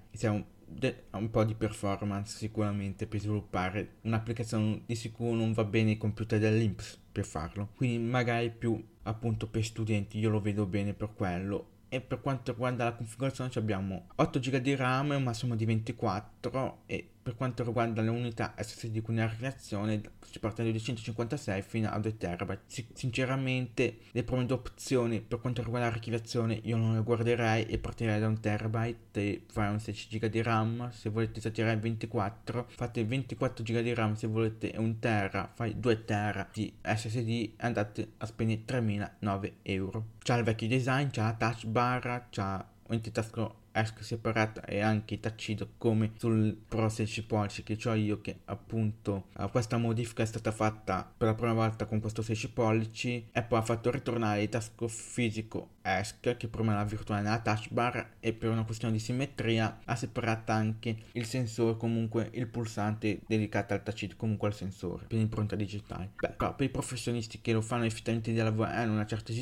de- 0.67 1.05
un 1.13 1.31
po' 1.31 1.45
di 1.45 1.55
performance 1.55 2.37
sicuramente 2.39 3.07
per 3.07 3.21
sviluppare 3.21 3.97
un'applicazione 4.03 4.83
di 4.87 4.95
sicuro 4.95 5.35
non 5.35 5.53
va 5.53 5.65
bene 5.65 5.93
i 5.93 5.99
computer 5.99 6.39
dell'Inps 6.39 6.99
per 7.13 7.27
farlo. 7.27 7.71
Quindi 7.77 7.99
magari 7.99 8.51
più 8.51 8.83
appunto 9.03 9.49
per 9.49 9.65
studenti 9.65 10.19
io 10.19 10.31
lo 10.31 10.41
vedo 10.41 10.65
bene 10.65 10.95
per 10.95 11.13
quello. 11.15 11.75
E 11.89 12.01
per 12.01 12.21
quanto 12.21 12.53
riguarda 12.53 12.85
la 12.85 12.95
configurazione 12.95 13.51
abbiamo 13.55 14.07
8 14.17 14.39
GB 14.39 14.57
di 14.57 14.75
RAM 14.75 15.11
un 15.11 15.23
massimo 15.23 15.55
di 15.55 15.65
24 15.65 16.83
e 16.87 17.11
per 17.27 17.35
quanto 17.35 17.65
riguarda 17.65 18.03
le 18.03 18.11
unità 18.11 18.55
SSD 18.57 19.03
con 19.03 19.19
archiviazione 19.19 20.01
si 20.31 20.39
parte 20.39 20.63
da 20.63 20.71
256 20.71 21.63
fino 21.63 21.91
a 21.91 21.99
2 21.99 22.17
TB. 22.17 22.59
sinceramente 22.93 23.99
le 24.13 24.23
prime 24.23 24.47
due 24.47 24.55
opzioni 24.55 25.21
per 25.21 25.41
quanto 25.41 25.61
riguarda 25.65 25.89
l'archiviazione 25.89 26.61
io 26.63 26.77
non 26.77 26.95
le 26.95 27.03
guarderei 27.03 27.67
e 27.67 27.79
partirei 27.79 28.21
da 28.21 28.29
1 28.29 28.39
TB 28.39 28.95
e 29.11 29.43
fare 29.51 29.71
un 29.73 29.81
16 29.81 30.09
GB 30.09 30.27
di 30.27 30.41
RAM. 30.41 30.91
Se 30.93 31.11
volete 31.11 31.41
esagerare 31.41 31.79
24 31.79 32.67
fate 32.69 33.05
24 33.05 33.65
GB 33.65 33.81
di 33.81 33.95
RAM, 33.95 34.15
se 34.15 34.29
volete 34.29 34.73
1 34.77 34.97
TB 35.01 35.49
fai 35.55 35.81
2 35.81 36.05
TB 36.05 36.47
di 36.53 36.73
SSD 36.81 37.29
e 37.29 37.53
andate 37.57 38.13
a 38.19 38.27
spendere 38.27 38.65
3009 38.65 39.55
euro. 39.63 40.05
C'ha 40.23 40.37
il 40.37 40.45
vecchio 40.45 40.69
design, 40.69 41.09
c'ha 41.11 41.25
la 41.25 41.35
touch 41.35 41.67
bar, 41.67 42.29
c'ha 42.31 42.65
un 42.89 43.01
tasto 43.01 43.65
esca 43.77 44.03
separata 44.03 44.65
e 44.65 44.81
anche 44.81 45.21
taccido 45.21 45.73
come 45.77 46.13
sul 46.17 46.57
Pro 46.69 46.89
16 46.89 47.25
pollici 47.25 47.63
che 47.63 47.79
ho 47.89 47.95
io 47.95 48.21
che 48.21 48.41
appunto 48.47 49.27
uh, 49.37 49.51
questa 49.51 49.77
modifica 49.77 50.23
è 50.23 50.27
stata 50.27 50.51
fatta 50.51 51.11
per 51.17 51.29
la 51.29 51.35
prima 51.35 51.53
volta 51.53 51.85
con 51.85 52.01
questo 52.01 52.23
16 52.23 52.51
pollici 52.51 53.29
e 53.33 53.43
poi 53.43 53.59
ha 53.59 53.63
fatto 53.63 53.91
ritornare 53.91 54.43
il 54.43 54.49
tasco 54.49 54.89
fisico 54.89 55.75
ESC 55.83 56.37
che 56.37 56.49
prima 56.49 56.73
era 56.73 56.85
virtuale 56.85 57.23
nella 57.23 57.41
touch 57.41 57.71
bar 57.71 58.15
e 58.19 58.33
per 58.33 58.51
una 58.51 58.65
questione 58.65 58.95
di 58.95 59.01
simmetria 59.01 59.81
ha 59.85 59.95
separato 59.95 60.53
anche 60.53 60.97
il 61.13 61.27
sensore 61.27 61.77
comunque 61.77 62.31
il 62.33 62.47
pulsante 62.47 63.21
dedicato 63.27 63.75
al 63.75 63.83
touch 63.83 64.17
comunque 64.17 64.49
al 64.49 64.55
sensore 64.55 65.05
per 65.07 65.19
l'impronta 65.19 65.55
digitale. 65.55 66.13
Beh 66.17 66.31
però 66.31 66.55
per 66.55 66.67
i 66.67 66.71
professionisti 66.71 67.41
che 67.41 67.53
lo 67.53 67.61
fanno 67.61 67.85
effettivamente 67.85 68.33
di 68.33 68.39
lavoro 68.39 68.71
hanno 68.71 68.93
una 68.93 69.07
certa 69.07 69.33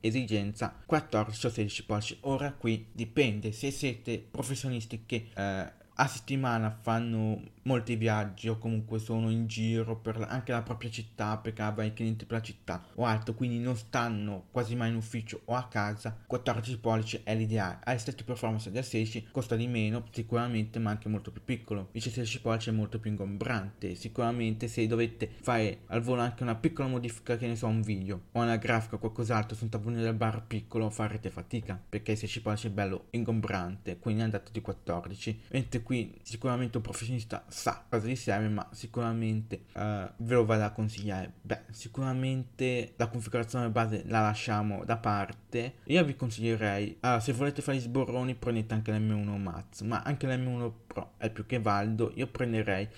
esigenza 0.00 0.74
14 0.86 1.46
o 1.46 1.50
16 1.50 1.84
pollici. 1.84 2.18
Ora 2.20 2.52
qui 2.52 2.86
dipende 2.92 3.52
se 3.52 3.70
siete 3.72 4.24
professionisti 4.30 5.02
che 5.06 5.30
eh, 5.34 5.72
a 5.94 6.06
settimana 6.06 6.70
fanno 6.80 7.40
molti 7.62 7.96
viaggi 7.96 8.48
o 8.48 8.58
comunque 8.58 8.98
sono 8.98 9.30
in 9.30 9.46
giro 9.46 9.96
per 9.96 10.24
anche 10.28 10.52
la 10.52 10.62
propria 10.62 10.90
città 10.90 11.36
perché 11.36 11.62
avrai 11.62 11.88
i 11.88 11.92
clienti 11.92 12.24
per 12.24 12.38
la 12.38 12.42
città 12.42 12.84
o 12.94 13.04
altro 13.04 13.34
quindi 13.34 13.58
non 13.58 13.76
stanno 13.76 14.44
quasi 14.50 14.74
mai 14.74 14.90
in 14.90 14.96
ufficio 14.96 15.42
o 15.46 15.54
a 15.54 15.66
casa. 15.68 16.16
14 16.26 16.78
pollici 16.78 17.20
è 17.22 17.34
l'ideale. 17.34 17.78
Ha 17.84 17.92
le 17.92 17.98
stesse 17.98 18.24
performance 18.24 18.70
del 18.70 18.84
16 18.84 19.28
costa 19.30 19.56
di 19.56 19.66
meno 19.66 20.04
sicuramente 20.10 20.78
ma 20.78 20.90
anche 20.90 21.08
molto 21.08 21.30
più 21.30 21.42
piccolo. 21.44 21.88
Invece 21.92 22.10
16 22.10 22.40
pollici 22.40 22.68
è 22.70 22.72
molto 22.72 22.98
più 22.98 23.10
ingombrante. 23.10 23.94
Sicuramente 23.94 24.68
se 24.68 24.86
dovete 24.86 25.30
fare 25.40 25.80
al 25.86 26.00
volo 26.00 26.22
anche 26.22 26.42
una 26.42 26.54
piccola 26.54 26.88
modifica 26.88 27.36
che 27.36 27.46
ne 27.46 27.56
so 27.56 27.66
un 27.66 27.82
video 27.82 28.22
o 28.32 28.42
una 28.42 28.56
grafica 28.56 28.96
o 28.96 28.98
qualcos'altro 28.98 29.56
su 29.56 29.64
un 29.64 29.70
tavolino 29.70 30.02
del 30.02 30.14
bar 30.14 30.44
piccolo 30.46 30.90
farete 30.90 31.30
fatica 31.30 31.80
perché 31.88 32.12
il 32.12 32.18
16 32.18 32.42
pollici 32.42 32.66
è 32.66 32.70
bello 32.70 33.06
ingombrante 33.10 33.98
quindi 33.98 34.22
andate 34.22 34.50
di 34.52 34.60
14 34.60 35.40
mentre 35.50 35.82
qui 35.82 36.18
sicuramente 36.22 36.76
un 36.76 36.82
professionista 36.82 37.44
sa 37.52 37.84
cosa 37.88 38.08
gli 38.08 38.16
serve, 38.16 38.48
ma 38.48 38.66
sicuramente 38.72 39.64
uh, 39.74 40.10
ve 40.16 40.34
lo 40.34 40.44
vado 40.44 40.64
a 40.64 40.70
consigliare. 40.70 41.34
Beh, 41.42 41.64
sicuramente 41.70 42.94
la 42.96 43.08
configurazione 43.08 43.68
base 43.68 44.04
la 44.06 44.20
lasciamo 44.20 44.84
da 44.84 44.96
parte. 44.96 45.74
Io 45.84 46.02
vi 46.04 46.16
consiglierei, 46.16 46.96
allora, 47.00 47.20
se 47.20 47.32
volete 47.32 47.60
fare 47.60 47.76
gli 47.76 47.80
sborroni, 47.80 48.34
prendete 48.34 48.72
anche 48.74 48.92
l'M1 48.92 49.36
Max, 49.36 49.82
ma 49.82 50.02
anche 50.02 50.26
l'M1 50.26 50.72
Pro 50.86 51.12
è 51.18 51.30
più 51.30 51.44
che 51.44 51.60
valido. 51.60 52.10
Io 52.14 52.26
prenderei 52.26 52.88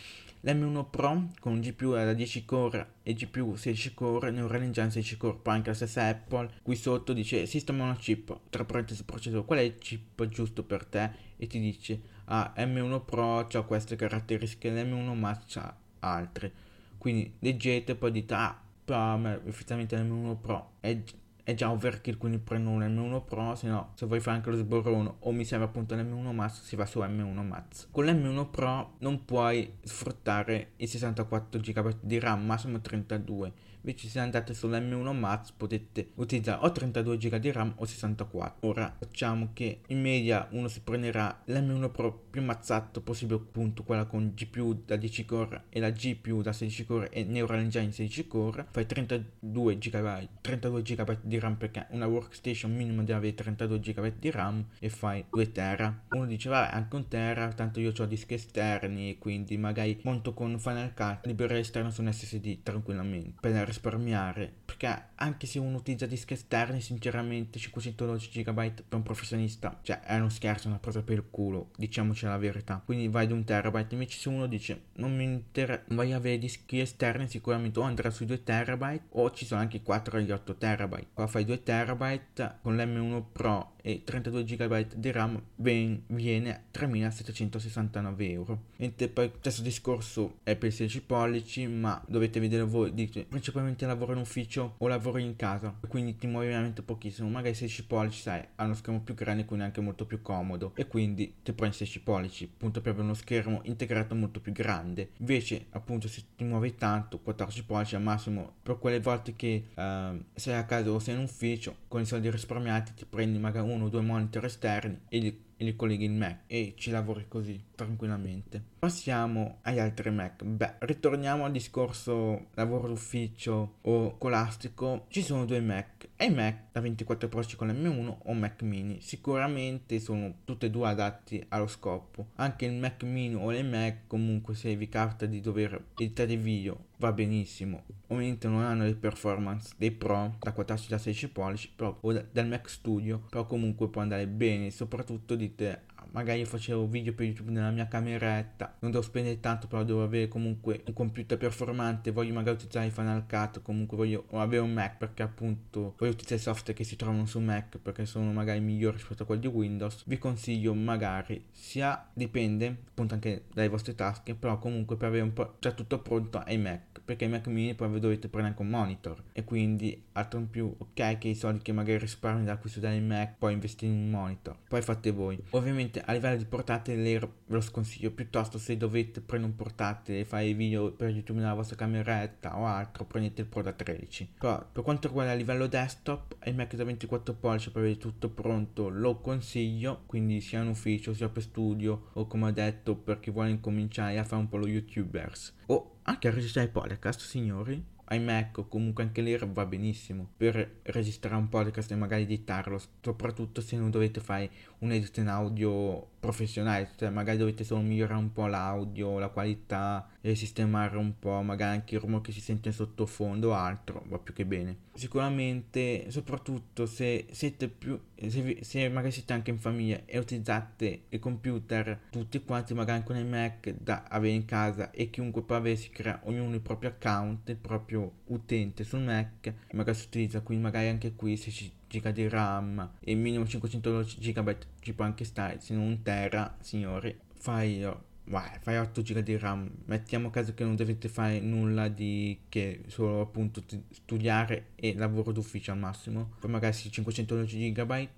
l'M1 0.42 0.86
Pro 0.88 1.30
con 1.40 1.60
GPU 1.60 1.92
da 1.92 2.12
10 2.12 2.44
core 2.44 2.86
e 3.02 3.14
GPU 3.14 3.56
16 3.56 3.92
core, 3.94 4.30
Neural 4.30 4.62
Engine 4.62 4.90
16 4.90 5.16
core, 5.16 5.38
poi 5.42 5.54
anche 5.54 5.70
la 5.70 5.74
stessa 5.74 6.06
Apple. 6.06 6.48
Qui 6.62 6.76
sotto 6.76 7.12
dice 7.12 7.46
System 7.46 7.80
on 7.80 7.88
a 7.88 7.96
chip, 7.96 8.38
tra 8.50 8.64
parentesi 8.64 9.02
processore, 9.04 9.44
qual 9.44 9.58
è 9.58 9.62
il 9.62 9.78
chip 9.78 10.26
giusto 10.28 10.62
per 10.62 10.84
te? 10.84 11.32
E 11.36 11.48
ti 11.48 11.58
dice 11.58 12.12
ah, 12.26 12.52
M1 12.56 13.04
Pro 13.04 13.38
ha 13.40 13.62
queste 13.62 13.96
caratteristiche, 13.96 14.70
l'M1 14.70 15.18
Max 15.18 15.56
ha 15.56 15.74
altre. 16.00 16.52
Quindi 16.98 17.34
leggete 17.40 17.94
poi 17.94 18.10
dite, 18.10 18.34
ah, 18.34 18.58
però 18.84 19.18
effettivamente 19.44 19.96
l'M1 19.96 20.36
Pro 20.40 20.72
è, 20.80 20.96
è 21.42 21.54
già 21.54 21.70
overkill, 21.70 22.16
quindi 22.16 22.38
prendo 22.38 22.70
un 22.70 22.80
M1 22.80 23.24
Pro, 23.24 23.54
se 23.54 23.68
no, 23.68 23.92
se 23.94 24.06
vuoi 24.06 24.20
fare 24.20 24.36
anche 24.36 24.50
lo 24.50 24.56
sborrone 24.56 25.14
o 25.20 25.32
mi 25.32 25.44
serve 25.44 25.64
appunto 25.64 25.94
l'M1 25.94 26.32
Max, 26.32 26.62
si 26.62 26.76
va 26.76 26.86
su 26.86 27.00
M1 27.00 27.46
Max. 27.46 27.88
Con 27.90 28.04
l'M1 28.04 28.50
Pro 28.50 28.94
non 28.98 29.24
puoi 29.24 29.74
sfruttare 29.82 30.72
i 30.76 30.86
64 30.86 31.60
GB 31.60 31.96
di 32.00 32.18
RAM, 32.18 32.44
massimo 32.44 32.80
32 32.80 33.52
Invece 33.84 34.08
se 34.08 34.18
andate 34.18 34.54
sull'M1 34.54 35.14
Max 35.14 35.50
potete 35.50 36.12
utilizzare 36.14 36.64
o 36.64 36.72
32 36.72 37.18
GB 37.18 37.36
di 37.36 37.52
RAM 37.52 37.74
o 37.76 37.84
64. 37.84 38.66
Ora 38.66 38.94
facciamo 38.98 39.50
che 39.52 39.80
in 39.88 40.00
media 40.00 40.48
uno 40.52 40.68
si 40.68 40.80
prenderà 40.80 41.42
l'M1 41.46 41.90
Pro 41.90 42.24
più 42.30 42.42
mazzato 42.42 43.02
possibile 43.02 43.40
appunto 43.40 43.82
quella 43.82 44.06
con 44.06 44.32
GPU 44.34 44.84
da 44.86 44.96
10 44.96 45.24
core 45.26 45.64
e 45.68 45.80
la 45.80 45.90
GPU 45.90 46.40
da 46.40 46.54
16 46.54 46.86
core 46.86 47.10
e 47.10 47.24
Neural 47.24 47.58
Engine 47.58 47.92
16 47.92 48.26
core. 48.26 48.66
Fai 48.70 48.86
32 48.86 49.76
GB, 49.76 50.28
32 50.40 50.82
GB 50.82 51.18
di 51.20 51.38
RAM 51.38 51.56
perché 51.56 51.86
una 51.90 52.06
workstation 52.06 52.74
minimo 52.74 53.02
deve 53.02 53.18
avere 53.18 53.34
32 53.34 53.80
GB 53.80 54.12
di 54.18 54.30
RAM 54.30 54.64
e 54.78 54.88
fai 54.88 55.26
2 55.28 55.52
tera. 55.52 56.04
Uno 56.08 56.24
dice 56.24 56.48
vabbè 56.48 56.74
anche 56.74 56.96
un 56.96 57.06
tera, 57.08 57.52
tanto 57.52 57.80
io 57.80 57.92
ho 57.94 58.06
dischi 58.06 58.32
esterni 58.32 59.18
quindi 59.18 59.58
magari 59.58 60.00
monto 60.04 60.32
con 60.32 60.58
Final 60.58 60.94
Cut, 60.94 61.26
liberare 61.26 61.58
esterno 61.58 61.90
su 61.90 62.00
un 62.00 62.10
SSD 62.10 62.62
tranquillamente 62.62 63.40
per 63.40 63.73
risparmiare 63.74 64.52
perché 64.64 65.10
anche 65.16 65.46
se 65.46 65.58
uno 65.58 65.76
utilizza 65.76 66.06
dischi 66.06 66.32
esterni 66.32 66.80
sinceramente 66.80 67.58
512 67.58 68.42
GB 68.42 68.72
per 68.88 68.98
un 68.98 69.02
professionista 69.02 69.78
cioè 69.82 70.00
è 70.00 70.16
uno 70.16 70.28
scherzo 70.28 70.68
una 70.68 70.78
presa 70.78 71.02
per 71.02 71.16
il 71.16 71.24
culo 71.30 71.70
diciamoci 71.76 72.24
la 72.24 72.38
verità. 72.38 72.80
Quindi 72.84 73.08
vai 73.08 73.26
di 73.26 73.32
un 73.32 73.44
terabyte 73.44 73.94
invece 73.94 74.18
se 74.18 74.28
uno 74.28 74.46
dice 74.46 74.84
non 74.94 75.14
mi 75.14 75.24
interessa 75.24 75.82
vai 75.88 76.12
a 76.12 76.16
avere 76.16 76.38
dischi 76.38 76.80
esterni 76.80 77.28
sicuramente 77.28 77.78
o 77.78 77.82
andrà 77.82 78.10
sui 78.10 78.26
2 78.26 78.42
terabyte 78.42 79.04
o 79.10 79.30
ci 79.30 79.44
sono 79.44 79.60
anche 79.60 79.82
4 79.82 80.18
e 80.18 80.32
8 80.32 80.56
terabyte. 80.56 81.08
Qua 81.12 81.26
fai 81.26 81.44
2 81.44 81.62
terabyte 81.62 82.58
con 82.62 82.76
l'M1 82.76 83.24
Pro 83.32 83.72
e 83.82 84.02
32 84.02 84.44
GB 84.44 84.94
di 84.94 85.12
RAM 85.12 85.40
ben, 85.54 86.04
viene 86.06 86.54
a 86.54 86.60
3769 86.70 88.30
euro. 88.30 88.62
Mentre 88.76 89.08
poi 89.08 89.30
stesso 89.38 89.62
discorso 89.62 90.38
è 90.42 90.56
per 90.56 90.70
i 90.70 90.72
16 90.72 91.02
pollici 91.02 91.66
ma 91.66 92.02
dovete 92.06 92.40
vedere 92.40 92.62
voi 92.62 92.94
dite 92.94 93.24
principalmente 93.24 93.63
lavoro 93.78 94.12
in 94.12 94.18
ufficio 94.18 94.74
o 94.78 94.86
lavoro 94.88 95.18
in 95.18 95.36
casa 95.36 95.74
quindi 95.88 96.16
ti 96.16 96.26
muovi 96.26 96.46
veramente 96.46 96.82
pochissimo. 96.82 97.28
Magari 97.28 97.54
16 97.54 97.86
pollici 97.86 98.20
sai 98.20 98.46
ha 98.56 98.64
uno 98.64 98.74
schermo 98.74 99.00
più 99.00 99.14
grande 99.14 99.44
quindi 99.44 99.64
anche 99.64 99.80
molto 99.80 100.06
più 100.06 100.22
comodo. 100.22 100.72
E 100.74 100.86
quindi 100.86 101.36
ti 101.42 101.52
prendi 101.52 101.76
16 101.76 102.00
pollici 102.02 102.50
appunto 102.52 102.80
per 102.80 102.92
avere 102.92 103.06
uno 103.06 103.14
schermo 103.14 103.60
integrato 103.64 104.14
molto 104.14 104.40
più 104.40 104.52
grande. 104.52 105.10
Invece 105.18 105.66
appunto 105.70 106.08
se 106.08 106.22
ti 106.36 106.44
muovi 106.44 106.74
tanto 106.76 107.18
14 107.18 107.64
pollici 107.64 107.94
al 107.94 108.02
massimo 108.02 108.54
per 108.62 108.78
quelle 108.78 109.00
volte 109.00 109.34
che 109.34 109.68
uh, 109.74 110.22
sei 110.34 110.54
a 110.54 110.64
casa 110.64 110.90
o 110.90 110.98
sei 110.98 111.14
in 111.14 111.22
ufficio 111.22 111.76
con 111.88 112.00
i 112.00 112.06
soldi 112.06 112.30
risparmiati 112.30 112.94
ti 112.94 113.04
prendi 113.04 113.38
magari 113.38 113.68
uno 113.68 113.84
o 113.84 113.88
due 113.88 114.00
monitor 114.00 114.44
esterni 114.44 115.00
e 115.08 115.18
li, 115.18 115.44
li 115.64 115.76
colleghi 115.76 116.04
il 116.04 116.12
Mac 116.12 116.42
e 116.46 116.74
ci 116.76 116.90
lavori 116.90 117.26
così 117.28 117.62
tranquillamente. 117.74 118.62
Passiamo 118.78 119.58
agli 119.62 119.78
altri 119.78 120.10
Mac. 120.10 120.44
Beh, 120.44 120.74
ritorniamo 120.80 121.44
al 121.44 121.52
discorso 121.52 122.46
lavoro 122.54 122.88
d'ufficio 122.88 123.76
o 123.82 124.14
scolastico. 124.16 125.06
Ci 125.08 125.22
sono 125.22 125.44
due 125.44 125.60
Mac, 125.60 126.03
e 126.16 126.30
Mac 126.30 126.72
da 126.72 126.80
24 126.80 127.28
pollici 127.28 127.56
con 127.56 127.68
l'M1 127.68 128.16
o 128.22 128.32
Mac 128.34 128.62
mini. 128.62 129.00
Sicuramente 129.00 129.98
sono 129.98 130.36
tutti 130.44 130.66
e 130.66 130.70
due 130.70 130.88
adatti 130.88 131.44
allo 131.48 131.66
scopo. 131.66 132.28
Anche 132.36 132.66
il 132.66 132.72
Mac 132.72 133.02
mini 133.02 133.34
o 133.34 133.50
le 133.50 133.62
Mac 133.62 134.06
comunque 134.06 134.54
se 134.54 134.74
vi 134.76 134.88
capita 134.88 135.26
di 135.26 135.40
dover 135.40 135.82
editare 135.96 136.36
video 136.36 136.86
va 136.98 137.12
benissimo. 137.12 137.84
Ovviamente 138.08 138.48
non 138.48 138.62
hanno 138.62 138.84
le 138.84 138.94
performance 138.94 139.74
dei 139.76 139.90
Pro 139.90 140.36
da 140.38 140.52
14 140.52 140.88
da 140.88 140.98
16 140.98 141.30
pollici 141.30 141.70
però, 141.74 141.96
o 142.00 142.12
da, 142.12 142.24
dal 142.30 142.46
Mac 142.46 142.68
Studio, 142.68 143.24
però 143.28 143.46
comunque 143.46 143.88
può 143.88 144.00
andare 144.00 144.26
bene. 144.26 144.70
Soprattutto 144.70 145.34
dite 145.34 145.82
magari 146.14 146.44
facevo 146.44 146.86
video 146.86 147.12
per 147.12 147.26
YouTube 147.26 147.50
nella 147.50 147.70
mia 147.70 147.88
cameretta, 147.88 148.76
non 148.80 148.92
devo 148.92 149.02
spendere 149.02 149.40
tanto, 149.40 149.66
però 149.66 149.82
devo 149.82 150.02
avere 150.02 150.28
comunque 150.28 150.82
un 150.86 150.92
computer 150.92 151.36
performante, 151.36 152.12
voglio 152.12 152.32
magari 152.32 152.54
utilizzare 152.56 152.90
Final 152.90 153.26
Cut, 153.26 153.62
comunque 153.62 153.96
voglio 153.96 154.24
avere 154.30 154.62
un 154.62 154.72
Mac 154.72 154.96
perché 154.96 155.22
appunto 155.22 155.94
voglio 155.98 156.12
utilizzare 156.12 156.40
i 156.40 156.44
software 156.44 156.74
che 156.74 156.84
si 156.84 156.96
trovano 156.96 157.26
su 157.26 157.40
Mac 157.40 157.78
perché 157.78 158.06
sono 158.06 158.32
magari 158.32 158.60
migliori 158.60 158.96
rispetto 158.96 159.24
a 159.24 159.26
quelli 159.26 159.40
di 159.42 159.48
Windows. 159.48 160.04
Vi 160.06 160.18
consiglio 160.18 160.72
magari 160.72 161.44
sia 161.50 162.08
dipende 162.12 162.76
appunto 162.88 163.14
anche 163.14 163.44
dalle 163.52 163.68
vostre 163.68 163.94
tasche, 163.94 164.34
però 164.36 164.58
comunque 164.58 164.96
per 164.96 165.08
avere 165.08 165.24
un 165.24 165.32
po' 165.32 165.56
già 165.58 165.72
tutto 165.72 165.98
pronto 165.98 166.38
ai 166.38 166.58
Mac 166.58 166.94
perché 167.04 167.26
i 167.26 167.28
Mac 167.28 167.46
mini 167.48 167.74
poi 167.74 168.00
dovete 168.00 168.28
prendere 168.28 168.56
anche 168.56 168.62
un 168.62 168.68
monitor 168.68 169.22
e 169.32 169.44
quindi 169.44 170.04
altro 170.12 170.38
in 170.38 170.48
più 170.48 170.74
ok 170.76 171.18
che 171.18 171.28
i 171.28 171.34
soldi 171.34 171.60
che 171.60 171.72
magari 171.72 171.98
risparmi 171.98 172.44
dall'acquisto 172.44 172.80
del 172.80 173.02
Mac 173.02 173.34
poi 173.38 173.52
investire 173.52 173.92
in 173.92 173.98
un 173.98 174.10
monitor 174.10 174.56
poi 174.66 174.80
fate 174.80 175.10
voi 175.10 175.38
ovviamente 175.50 176.00
a 176.06 176.12
livello 176.12 176.36
di 176.36 176.44
portatile 176.44 177.18
ve 177.18 177.28
lo 177.46 177.60
sconsiglio 177.60 178.10
piuttosto 178.10 178.58
se 178.58 178.76
dovete 178.76 179.20
prendere 179.20 179.52
un 179.52 179.56
portatile 179.56 180.24
fare 180.24 180.52
video 180.54 180.92
per 180.92 181.10
youtube 181.10 181.40
nella 181.40 181.54
vostra 181.54 181.76
cameretta 181.76 182.58
o 182.58 182.66
altro 182.66 183.04
prendete 183.04 183.42
il 183.42 183.46
Pro 183.46 183.62
da 183.62 183.72
13 183.72 184.34
però 184.38 184.66
per 184.70 184.82
quanto 184.82 185.08
riguarda 185.08 185.32
a 185.32 185.34
livello 185.34 185.66
desktop 185.66 186.36
il 186.44 186.54
Mac 186.54 186.74
da 186.74 186.84
24 186.84 187.34
pollici 187.34 187.70
per 187.70 187.82
avere 187.82 187.98
tutto 187.98 188.28
pronto 188.30 188.88
lo 188.88 189.20
consiglio 189.20 190.02
quindi 190.06 190.40
sia 190.40 190.60
in 190.60 190.68
ufficio 190.68 191.14
sia 191.14 191.28
per 191.28 191.42
studio 191.42 192.10
o 192.12 192.26
come 192.26 192.48
ho 192.48 192.52
detto 192.52 192.94
per 192.96 193.20
chi 193.20 193.30
vuole 193.30 193.50
incominciare 193.50 194.18
a 194.18 194.24
fare 194.24 194.42
un 194.42 194.48
po' 194.48 194.56
lo 194.56 194.66
youtubers 194.66 195.54
o 195.66 195.94
anche 196.04 196.28
a 196.28 196.30
registrare 196.32 196.68
podcast, 196.68 197.20
signori. 197.20 197.82
iMac 198.10 198.58
o 198.58 198.68
comunque 198.68 199.02
anche 199.02 199.22
lì 199.22 199.36
va 199.36 199.66
benissimo 199.66 200.28
per 200.36 200.80
registrare 200.82 201.36
un 201.36 201.48
podcast 201.48 201.90
e 201.90 201.96
magari 201.96 202.22
editarlo, 202.22 202.80
soprattutto 203.00 203.60
se 203.60 203.76
non 203.76 203.90
dovete 203.90 204.20
fare 204.20 204.50
un 204.78 204.92
edit 204.92 205.16
in 205.18 205.28
audio 205.28 206.12
professionale, 206.24 206.88
cioè 206.96 207.10
magari 207.10 207.36
dovete 207.36 207.64
solo 207.64 207.82
migliorare 207.82 208.18
un 208.18 208.32
po' 208.32 208.46
l'audio, 208.46 209.18
la 209.18 209.28
qualità 209.28 210.08
e 210.22 210.34
sistemare 210.34 210.96
un 210.96 211.18
po' 211.18 211.42
magari 211.42 211.76
anche 211.76 211.96
il 211.96 212.00
rumore 212.00 212.22
che 212.22 212.32
si 212.32 212.40
sente 212.40 212.68
in 212.68 212.74
sottofondo 212.74 213.50
o 213.50 213.52
altro, 213.52 214.02
va 214.08 214.18
più 214.18 214.32
che 214.32 214.46
bene. 214.46 214.76
Sicuramente, 214.94 216.10
soprattutto 216.10 216.86
se 216.86 217.26
siete 217.30 217.68
più, 217.68 218.00
se, 218.14 218.60
se 218.62 218.88
magari 218.88 219.12
siete 219.12 219.34
anche 219.34 219.50
in 219.50 219.58
famiglia 219.58 220.00
e 220.06 220.18
utilizzate 220.18 221.02
il 221.10 221.18
computer 221.18 222.00
tutti 222.10 222.42
quanti, 222.42 222.72
magari 222.72 223.02
con 223.02 223.16
il 223.16 223.26
Mac 223.26 223.74
da 223.78 224.04
avere 224.08 224.32
in 224.32 224.46
casa 224.46 224.90
e 224.92 225.10
chiunque 225.10 225.42
può 225.42 225.56
avere 225.56 225.76
si 225.76 225.90
crea 225.90 226.20
ognuno 226.24 226.54
il 226.54 226.62
proprio 226.62 226.88
account, 226.88 227.50
il 227.50 227.56
proprio 227.56 228.10
utente 228.26 228.82
sul 228.82 229.00
Mac, 229.00 229.52
magari 229.72 229.98
si 229.98 230.06
utilizza, 230.06 230.40
quindi 230.40 230.64
magari 230.64 230.88
anche 230.88 231.14
qui 231.14 231.36
se 231.36 231.50
ci 231.50 231.70
giga 231.94 232.10
di 232.10 232.28
RAM 232.28 232.90
e 233.00 233.14
minimo 233.14 233.46
512 233.46 234.18
GB 234.20 234.56
ci 234.80 234.92
può 234.94 235.04
anche 235.04 235.24
stare, 235.24 235.60
se 235.60 235.74
non 235.74 235.86
un 235.86 236.02
tera, 236.02 236.56
signori, 236.60 237.16
fai 237.38 237.86
Vai, 238.26 238.48
fai 238.60 238.78
8 238.78 239.02
GB 239.02 239.18
di 239.18 239.36
RAM. 239.36 239.70
Mettiamo 239.84 240.30
caso 240.30 240.54
che 240.54 240.64
non 240.64 240.76
dovete 240.76 241.08
fare 241.08 241.40
nulla 241.40 241.88
di 241.88 242.38
che 242.48 242.80
solo 242.86 243.20
appunto 243.20 243.62
studiare 243.90 244.68
e 244.76 244.94
lavoro 244.94 245.30
d'ufficio 245.30 245.72
al 245.72 245.78
massimo. 245.78 246.30
Poi 246.40 246.50
magari 246.50 246.74
512 246.74 247.72
GB 247.72 248.08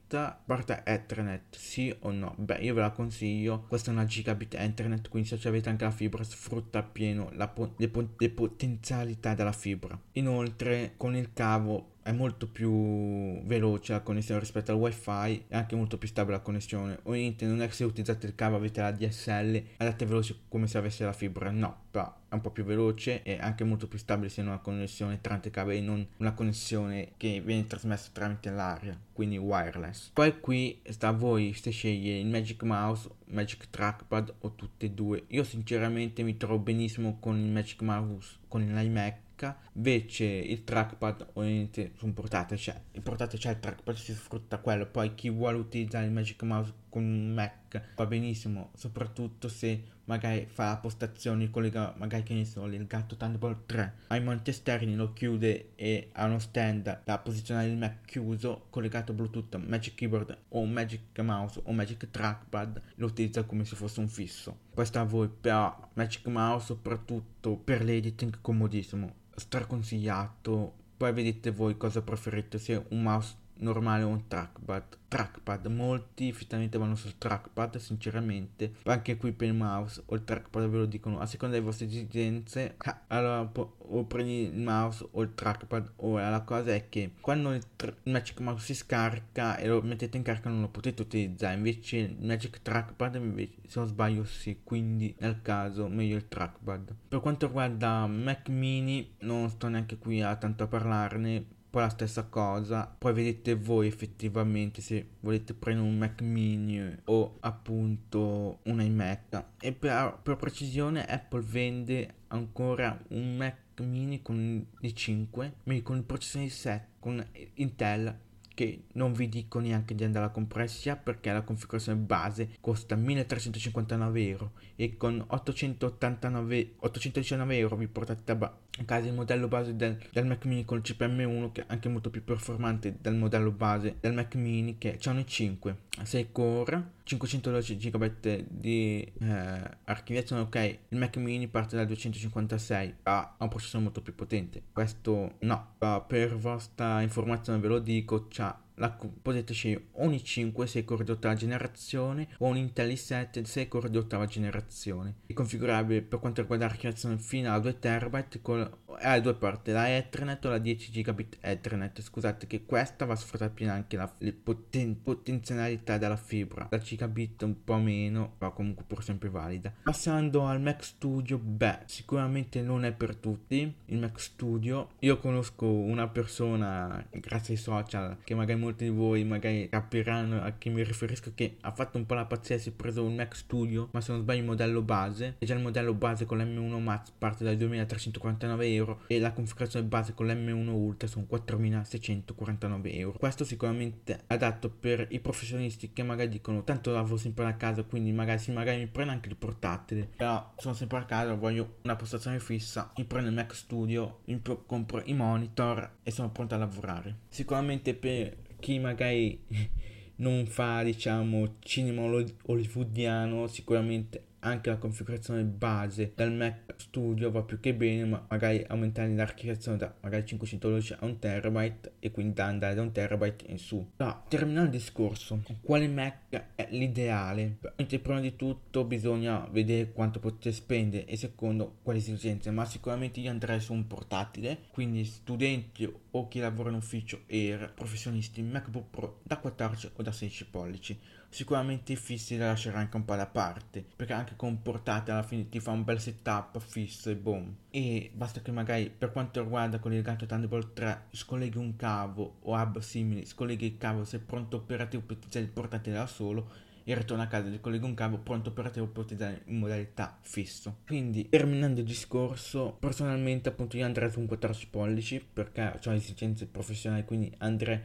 porta 0.45 0.87
Ethernet, 0.87 1.56
sì 1.56 1.92
o 2.00 2.12
no? 2.12 2.35
Beh, 2.38 2.59
io 2.59 2.75
ve 2.75 2.83
la 2.83 2.90
consiglio. 2.90 3.64
Questa 3.66 3.90
è 3.90 3.95
una 3.95 4.04
gigabit 4.04 4.54
Ethernet, 4.54 5.09
quindi 5.09 5.28
se 5.28 5.49
avete 5.49 5.71
anche 5.71 5.85
la 5.85 5.90
fibra 5.90 6.23
sfrutta 6.23 6.78
appieno 6.78 7.33
po- 7.52 7.75
le, 7.76 7.88
po- 7.88 8.14
le 8.16 8.30
potenzialità 8.30 9.35
della 9.35 9.50
fibra. 9.50 9.99
Inoltre 10.12 10.95
con 10.97 11.16
il 11.16 11.33
cavo 11.33 11.95
è 12.06 12.12
molto 12.12 12.46
più 12.46 13.42
veloce 13.42 13.92
la 13.92 14.00
connessione 14.00 14.38
rispetto 14.38 14.70
al 14.70 14.78
wifi 14.78 15.44
e 15.48 15.56
anche 15.56 15.75
molto 15.75 15.98
più 15.98 16.06
stabile 16.06 16.36
la 16.36 16.42
connessione. 16.42 17.00
Ovviamente 17.02 17.46
non 17.46 17.60
è 17.60 17.66
che 17.66 17.75
se 17.75 17.82
utilizzate 17.82 18.26
il 18.26 18.36
cavo 18.36 18.54
avete 18.54 18.80
la 18.80 18.92
DSL 18.92 19.62
andate 19.78 20.06
veloce 20.06 20.36
come 20.48 20.68
se 20.68 20.78
avesse 20.78 21.04
la 21.04 21.12
fibra 21.12 21.50
no 21.50 21.84
però 21.90 22.14
è 22.28 22.34
un 22.34 22.42
po' 22.42 22.50
più 22.50 22.62
veloce 22.62 23.22
e 23.22 23.38
anche 23.40 23.64
molto 23.64 23.88
più 23.88 23.98
stabile 23.98 24.28
se 24.28 24.42
non 24.42 24.52
una 24.52 24.60
connessione 24.60 25.20
tramite 25.20 25.50
cavo 25.50 25.72
non 25.80 26.06
una 26.18 26.32
connessione 26.32 27.12
che 27.16 27.42
viene 27.44 27.66
trasmessa 27.66 28.10
tramite 28.12 28.50
l'aria 28.50 28.96
quindi 29.12 29.36
wireless. 29.38 30.10
Poi 30.12 30.38
qui 30.38 30.80
sta 30.84 31.08
a 31.08 31.12
voi 31.12 31.54
se 31.54 31.70
sceglie 31.70 32.18
il 32.18 32.26
Magic 32.26 32.62
Mouse 32.62 33.08
Magic 33.26 33.68
Trackpad 33.70 34.34
o 34.40 34.54
tutte 34.54 34.86
e 34.86 34.90
due. 34.90 35.25
Io 35.28 35.42
sinceramente 35.42 36.22
mi 36.22 36.36
trovo 36.36 36.58
benissimo 36.58 37.16
con 37.18 37.36
il 37.36 37.50
Magic 37.50 37.82
Mouse 37.82 38.36
con 38.46 38.60
l'iMac 38.60 39.25
invece 39.73 40.25
il 40.25 40.64
trackpad 40.64 41.28
ovviamente 41.35 41.93
su 41.97 42.07
un 42.07 42.14
portatile 42.14 42.59
c'è 42.59 42.81
il 42.93 43.02
portatile 43.02 43.40
c'è 43.40 43.50
il 43.50 43.61
trackpad 43.61 43.95
si 43.95 44.14
sfrutta 44.14 44.59
quello 44.59 44.87
poi 44.87 45.14
chi 45.14 45.28
vuole 45.31 45.59
utilizzare 45.59 46.07
il 46.07 46.12
Magic 46.12 46.43
Mouse 46.43 46.73
con 46.88 47.02
un 47.02 47.33
Mac 47.33 47.95
va 47.97 48.07
benissimo 48.07 48.71
soprattutto 48.75 49.49
se 49.49 49.95
magari 50.05 50.47
fa 50.47 50.66
la 50.66 50.76
postazione 50.76 51.50
collega 51.50 51.95
magari 51.99 52.23
che 52.23 52.35
ne 52.35 52.45
so 52.45 52.64
il 52.66 52.87
gatto 52.87 53.16
Thunderbolt 53.16 53.66
3 53.66 53.95
ai 54.09 54.23
monti 54.23 54.50
esterni 54.50 54.95
lo 54.95 55.12
chiude 55.12 55.73
e 55.75 56.11
ha 56.12 56.26
uno 56.26 56.38
stand 56.38 57.02
da 57.05 57.19
posizionare 57.19 57.69
il 57.69 57.76
Mac 57.76 58.05
chiuso 58.05 58.66
collegato 58.71 59.12
Bluetooth 59.12 59.57
Magic 59.57 59.95
Keyboard 59.95 60.38
o 60.50 60.64
Magic 60.64 61.19
Mouse 61.21 61.61
o 61.64 61.73
Magic 61.73 62.11
Trackpad 62.11 62.83
lo 62.97 63.07
utilizza 63.07 63.45
come 63.45 63.64
se 63.64 63.76
fosse 63.76 64.00
un 64.00 64.09
fisso 64.09 64.59
questo 64.73 64.99
a 64.99 65.05
voi 65.05 65.28
però 65.28 65.88
Magic 65.95 66.26
Mouse 66.26 66.66
soprattutto 66.66 67.57
per 67.57 67.83
l'editing 67.83 68.38
comodissimo 68.40 69.25
straconsigliato. 69.37 70.85
Poi 70.97 71.12
vedete 71.12 71.50
voi 71.50 71.76
cosa 71.76 72.02
preferite, 72.02 72.59
se 72.59 72.87
un 72.88 73.02
mouse 73.02 73.35
normale 73.58 74.02
o 74.04 74.08
un 74.08 74.26
trackpad 74.26 74.96
trackpad. 75.08 75.66
Molti 75.66 76.28
effettivamente 76.28 76.78
vanno 76.78 76.94
sul 76.94 77.16
trackpad 77.18 77.76
sinceramente. 77.76 78.75
Anche 78.84 79.16
qui 79.16 79.32
per 79.32 79.48
il 79.48 79.54
mouse 79.54 80.02
o 80.06 80.14
il 80.14 80.25
trackpad 80.25 80.68
ve 80.68 80.76
lo 80.78 80.86
dicono 80.86 81.18
a 81.18 81.26
seconda 81.26 81.54
delle 81.54 81.66
vostre 81.66 81.86
esigenze 81.86 82.75
ah, 82.78 83.02
allora 83.08 83.50
o 83.88 84.04
prendi 84.04 84.42
il 84.42 84.60
mouse 84.60 85.06
o 85.12 85.22
il 85.22 85.34
trackpad. 85.34 85.92
Ora 85.96 86.28
la 86.28 86.42
cosa 86.42 86.75
è 86.75 86.88
che 86.88 87.12
quando 87.20 87.52
il, 87.52 87.62
tra- 87.76 87.94
il 88.02 88.12
Magic 88.12 88.40
Mouse 88.40 88.64
si 88.64 88.75
scarica 88.75 89.56
e 89.56 89.68
lo 89.68 89.80
mettete 89.82 90.16
in 90.16 90.22
carica 90.22 90.48
non 90.48 90.60
lo 90.60 90.68
potete 90.68 91.02
utilizzare. 91.02 91.54
Invece 91.54 91.96
il 91.96 92.16
Magic 92.20 92.60
Trackpad 92.62 93.14
invece, 93.14 93.54
se 93.66 93.78
non 93.78 93.88
sbaglio 93.88 94.25
sì. 94.25 94.60
Quindi 94.62 95.14
nel 95.18 95.40
caso 95.42 95.88
meglio 95.88 96.16
il 96.16 96.28
trackpad. 96.28 96.94
Per 97.08 97.20
quanto 97.20 97.46
riguarda 97.46 98.06
Mac 98.06 98.48
mini 98.48 99.14
non 99.20 99.48
sto 99.48 99.68
neanche 99.68 99.98
qui 99.98 100.20
a 100.20 100.36
tanto 100.36 100.64
a 100.64 100.66
parlarne 100.66 101.54
poi 101.76 101.85
la 101.85 101.90
stessa 101.90 102.25
cosa. 102.25 102.87
Poi 102.87 103.12
vedete 103.12 103.54
voi 103.54 103.87
effettivamente 103.87 104.80
se 104.80 105.06
volete 105.21 105.52
prendere 105.52 105.87
un 105.87 105.99
Mac 105.99 106.23
mini 106.23 106.97
o 107.04 107.37
appunto 107.40 108.61
un 108.62 108.80
iMac. 108.80 109.45
E 109.61 109.73
per, 109.73 110.18
per 110.23 110.37
precisione 110.37 111.04
Apple 111.04 111.42
vende 111.42 112.14
ancora 112.28 112.99
un 113.09 113.37
Mac 113.37 113.83
mini 113.83 114.23
con 114.23 114.66
i 114.80 114.95
5 114.95 115.52
con 115.83 115.97
il 115.99 116.02
processore 116.04 116.49
7 116.49 116.86
con 116.99 117.23
Intel 117.56 118.21
che 118.56 118.84
non 118.92 119.12
vi 119.12 119.28
dico 119.28 119.58
neanche 119.58 119.95
di 119.95 120.02
andare 120.02 120.25
a 120.25 120.30
comprare 120.30 120.66
sia 120.66 120.97
perché 120.97 121.30
la 121.30 121.42
configurazione 121.42 121.99
base 121.99 122.49
costa 122.58 122.97
1359 122.97 124.26
euro 124.26 124.52
e 124.76 124.97
con 124.97 125.23
889, 125.26 126.76
819 126.78 127.56
euro 127.58 127.76
vi 127.76 127.86
portate 127.86 128.32
a, 128.32 128.56
casa 128.86 129.08
il 129.08 129.12
modello 129.12 129.47
base 129.47 129.76
del, 129.76 129.99
del, 130.10 130.25
Mac 130.25 130.47
mini 130.47 130.64
con 130.64 130.78
il 130.78 130.84
CPM1 130.86 131.52
che 131.52 131.60
è 131.60 131.64
anche 131.69 131.90
molto 131.90 132.08
più 132.08 132.25
performante 132.25 132.97
del 132.99 133.14
modello 133.14 133.50
base 133.50 133.97
del 134.00 134.14
Mac 134.14 134.34
mini 134.36 134.78
che 134.78 134.97
c'è 134.97 135.10
un 135.10 135.19
i5 135.19 135.75
6 136.02 136.28
core 136.32 136.92
512 137.04 137.76
GB 137.76 138.45
di 138.49 139.12
eh, 139.21 139.60
archiviazione 139.84 140.42
ok 140.42 140.78
il 140.88 140.99
Mac 140.99 141.16
mini 141.19 141.47
parte 141.47 141.76
dal 141.76 141.86
256 141.86 142.95
ha 143.02 143.34
un 143.38 143.49
processore 143.49 143.82
molto 143.82 144.02
più 144.02 144.14
potente. 144.14 144.62
Questo 144.73 145.34
no. 145.40 145.75
Per 146.06 146.36
vostra 146.36 147.00
informazione 147.02 147.60
ve 147.60 147.69
lo 147.69 147.78
dico 147.78 148.26
c'ha 148.28 148.46
la, 148.76 148.91
potete 148.91 149.52
scegliere 149.52 149.86
un 149.93 150.12
i5 150.12 150.65
6 150.65 150.84
core 150.84 151.04
di 151.04 151.10
ottava 151.10 151.34
generazione 151.34 152.28
o 152.39 152.47
un 152.47 152.56
Intel 152.56 152.91
i7 152.91 153.43
6 153.43 153.69
core 153.69 153.91
di 153.91 153.99
ottava 153.99 154.26
generazione. 154.26 155.17
È 155.26 155.32
configurabile 155.32 156.02
per 156.02 156.19
quanto 156.19 156.41
riguarda 156.41 156.67
l'archiviazione 156.67 157.19
fino 157.19 157.52
a 157.52 157.58
2 157.58 157.78
TB 157.78 158.41
con 158.43 158.71
ha 158.99 159.21
due 159.21 159.34
porte, 159.34 159.73
la 159.73 159.95
Ethernet 159.95 160.45
o 160.45 160.50
la 160.50 160.58
10 160.58 160.91
gigabit 160.91 161.39
Ethernet. 161.41 162.00
Scusate 162.00 162.47
che 162.47 162.65
questa 162.65 163.04
va 163.04 163.12
a 163.15 163.17
sfruttare 163.17 163.50
pieno 163.52 163.73
anche 163.73 163.97
la, 163.97 164.10
le 164.19 164.32
poten- 164.32 165.02
potenzionalità 165.02 165.99
della 165.99 166.17
fibra. 166.17 166.69
La 166.71 166.78
gigabit 166.78 167.43
un 167.43 167.62
po' 167.65 167.76
meno, 167.76 168.34
ma 168.39 168.50
comunque 168.50 168.84
pur 168.86 169.02
sempre 169.02 169.28
valida. 169.28 169.73
Passando 169.82 170.47
al 170.47 170.60
Mac 170.60 170.84
Studio, 170.84 171.39
beh, 171.39 171.80
sicuramente 171.86 172.62
non 172.62 172.84
è 172.84 172.93
per 172.93 173.17
tutti 173.17 173.75
il 173.86 173.99
Mac 173.99 174.21
Studio. 174.21 174.91
Io 175.00 175.19
conosco 175.19 175.67
una 175.67 176.08
persona, 176.08 177.04
grazie 177.10 177.54
ai 177.54 177.60
social, 177.60 178.17
che 178.25 178.34
magari 178.34 178.58
molti 178.67 178.85
di 178.85 178.91
voi 178.91 179.25
magari 179.25 179.69
capiranno 179.69 180.43
a 180.43 180.52
chi 180.52 180.71
mi 180.71 180.83
riferisco, 180.83 181.33
che 181.35 181.57
ha 181.61 181.73
fatto 181.73 181.99
un 181.99 182.07
po' 182.07 182.15
la 182.15 182.26
pazzia, 182.26 182.59
si 182.59 182.71
è 182.71 182.73
preso 182.73 183.05
un 183.05 183.15
Mac 183.15 183.35
Studio, 183.35 183.89
ma 183.93 184.00
se 184.00 184.13
non 184.13 184.21
sbaglio 184.21 184.41
il 184.41 184.47
modello 184.47 184.83
base. 184.83 185.37
E 185.39 185.47
già 185.47 185.55
il 185.55 185.63
modello 185.63 185.95
base 185.95 186.25
con 186.25 186.39
l'M1 186.39 186.83
Max 186.83 187.11
parte 187.17 187.45
dai 187.45 187.57
2349 187.57 188.75
euro 188.75 189.00
e 189.07 189.19
la 189.19 189.33
configurazione 189.33 189.87
base 189.87 190.15
con 190.15 190.26
l'M1 190.26 190.69
Ultra 190.69 191.09
sono 191.09 191.26
4649 191.26 192.93
euro. 192.93 193.19
Questo 193.19 193.45
sicuramente 193.45 194.21
adatto 194.26 194.69
per 194.69 195.07
i 195.11 195.21
professionisti 195.21 195.93
che 195.93 196.02
magari 196.02 196.29
dicono 196.29 196.65
tanto 196.65 196.93
lavoro 196.93 197.17
sempre 197.17 197.47
a 197.47 197.55
casa 197.55 197.83
quindi 197.83 198.13
magari, 198.13 198.39
sì, 198.39 198.52
magari 198.52 198.79
mi 198.79 198.87
prendo 198.87 199.13
anche 199.13 199.29
il 199.29 199.37
portatile 199.37 200.09
però 200.17 200.52
sono 200.57 200.75
sempre 200.75 200.99
a 200.99 201.05
casa 201.05 201.35
voglio 201.35 201.76
una 201.83 201.97
postazione 201.97 202.41
fissa 202.41 202.93
mi 202.97 203.05
prendo 203.05 203.29
il 203.29 203.35
Mac 203.35 203.55
Studio 203.55 204.21
mi 204.25 204.41
compro 204.67 205.02
i 205.05 205.15
monitor 205.15 205.99
e 206.02 206.11
sono 206.11 206.31
pronto 206.31 206.55
a 206.55 206.59
lavorare 206.59 207.17
sicuramente 207.29 207.95
per 207.95 208.37
chi 208.58 208.78
magari 208.78 209.38
non 210.16 210.47
fa 210.47 210.82
diciamo 210.82 211.56
cinema 211.60 212.02
hollywoodiano 212.02 213.47
sicuramente 213.47 214.25
anche 214.47 214.71
la 214.71 214.76
configurazione 214.76 215.43
base 215.43 216.13
del 216.15 216.32
Mac 216.32 216.75
Studio 216.76 217.30
va 217.30 217.43
più 217.43 217.59
che 217.59 217.75
bene, 217.75 218.04
ma 218.04 218.25
magari 218.28 218.65
aumentare 218.69 219.13
l'archiviazione 219.15 219.76
da 219.76 219.93
magari 220.00 220.25
512 220.25 220.93
a 220.93 220.99
1 221.00 221.19
terabyte 221.19 221.95
e 221.99 222.11
quindi 222.11 222.35
da 222.35 222.47
andare 222.47 222.75
da 222.75 222.82
1 222.82 222.93
terabyte 222.93 223.45
in 223.49 223.59
su. 223.59 223.85
No, 223.97 224.25
terminando 224.28 224.67
il 224.67 224.71
discorso, 224.71 225.43
quale 225.63 225.89
Mac 225.89 226.54
è 226.54 226.69
l'ideale? 226.71 227.59
Prima 228.06 228.21
di 228.21 228.37
tutto 228.37 228.85
bisogna 228.85 229.49
vedere 229.50 229.91
quanto 229.93 230.21
potete 230.21 230.52
spendere 230.52 231.06
e 231.06 231.17
secondo 231.17 231.78
quali 231.82 231.99
esigenze, 231.99 232.50
ma 232.50 232.65
sicuramente 232.65 233.19
io 233.21 233.30
andrei 233.30 233.59
su 233.59 233.73
un 233.73 233.87
portatile, 233.87 234.59
quindi 234.71 235.04
studenti 235.04 235.93
o 236.11 236.28
chi 236.28 236.39
lavora 236.39 236.71
in 236.71 236.76
ufficio 236.76 237.23
e 237.26 237.69
professionisti 237.75 238.43
MacBook 238.43 238.91
Pro 238.91 239.21
da 239.25 239.39
14 239.39 239.91
o 239.97 240.02
da 240.02 240.13
16 240.13 240.47
pollici 240.47 240.99
sicuramente 241.28 241.93
i 241.93 241.97
fissi 241.97 242.34
li 242.34 242.41
lascerai 242.41 242.82
anche 242.82 242.97
un 242.97 243.04
po' 243.04 243.15
da 243.15 243.26
parte 243.26 243.84
perché 243.97 244.12
anche 244.12 244.36
con 244.36 244.62
portate 244.62 245.10
alla 245.10 245.23
fine 245.23 245.49
ti 245.49 245.60
fa 245.60 245.71
un 245.71 245.84
bel 245.84 246.00
setup 246.00 246.58
fisso 246.60 247.10
e 247.10 247.17
boom 247.17 247.54
e 247.71 248.10
basta 248.15 248.41
che 248.41 248.52
magari 248.52 248.91
per 248.91 249.12
quanto 249.12 249.43
riguarda 249.43 249.78
con 249.78 249.93
il 249.93 250.02
gatto 250.02 250.26
Thunderbolt 250.26 250.73
3 250.73 251.02
scolleghi 251.10 251.58
un 251.58 251.76
cavo 251.76 252.36
o 252.43 252.54
hub 252.54 252.78
simili 252.78 253.25
scolleghi 253.25 253.67
il 253.67 253.78
cavo 253.78 254.04
sei 254.04 254.21
pronto 254.21 254.56
operativo 254.56 255.02
per 255.02 255.17
utilizzare 255.17 255.45
il 255.45 255.50
portatile 255.50 255.97
da 255.97 256.06
solo 256.06 256.65
e 256.89 256.95
ritorno 256.95 257.25
a 257.25 257.26
casa, 257.26 257.50
collego 257.58 257.84
un 257.84 257.95
cavo 257.95 258.19
pronto 258.19 258.50
operativo 258.50 258.86
per 258.86 259.02
utilizzare 259.02 259.43
in 259.47 259.58
modalità 259.58 260.17
fisso. 260.21 260.76
Quindi, 260.86 261.28
terminando 261.28 261.80
il 261.80 261.86
discorso, 261.86 262.76
personalmente 262.78 263.49
appunto 263.49 263.76
io 263.76 263.84
andrei 263.84 264.08
su 264.08 264.21
un 264.21 264.26
14 264.26 264.69
pollici 264.69 265.26
perché 265.32 265.80
ho 265.84 265.93
esigenze 265.93 266.47
professionali, 266.47 267.04
quindi 267.04 267.34
andrei 267.39 267.80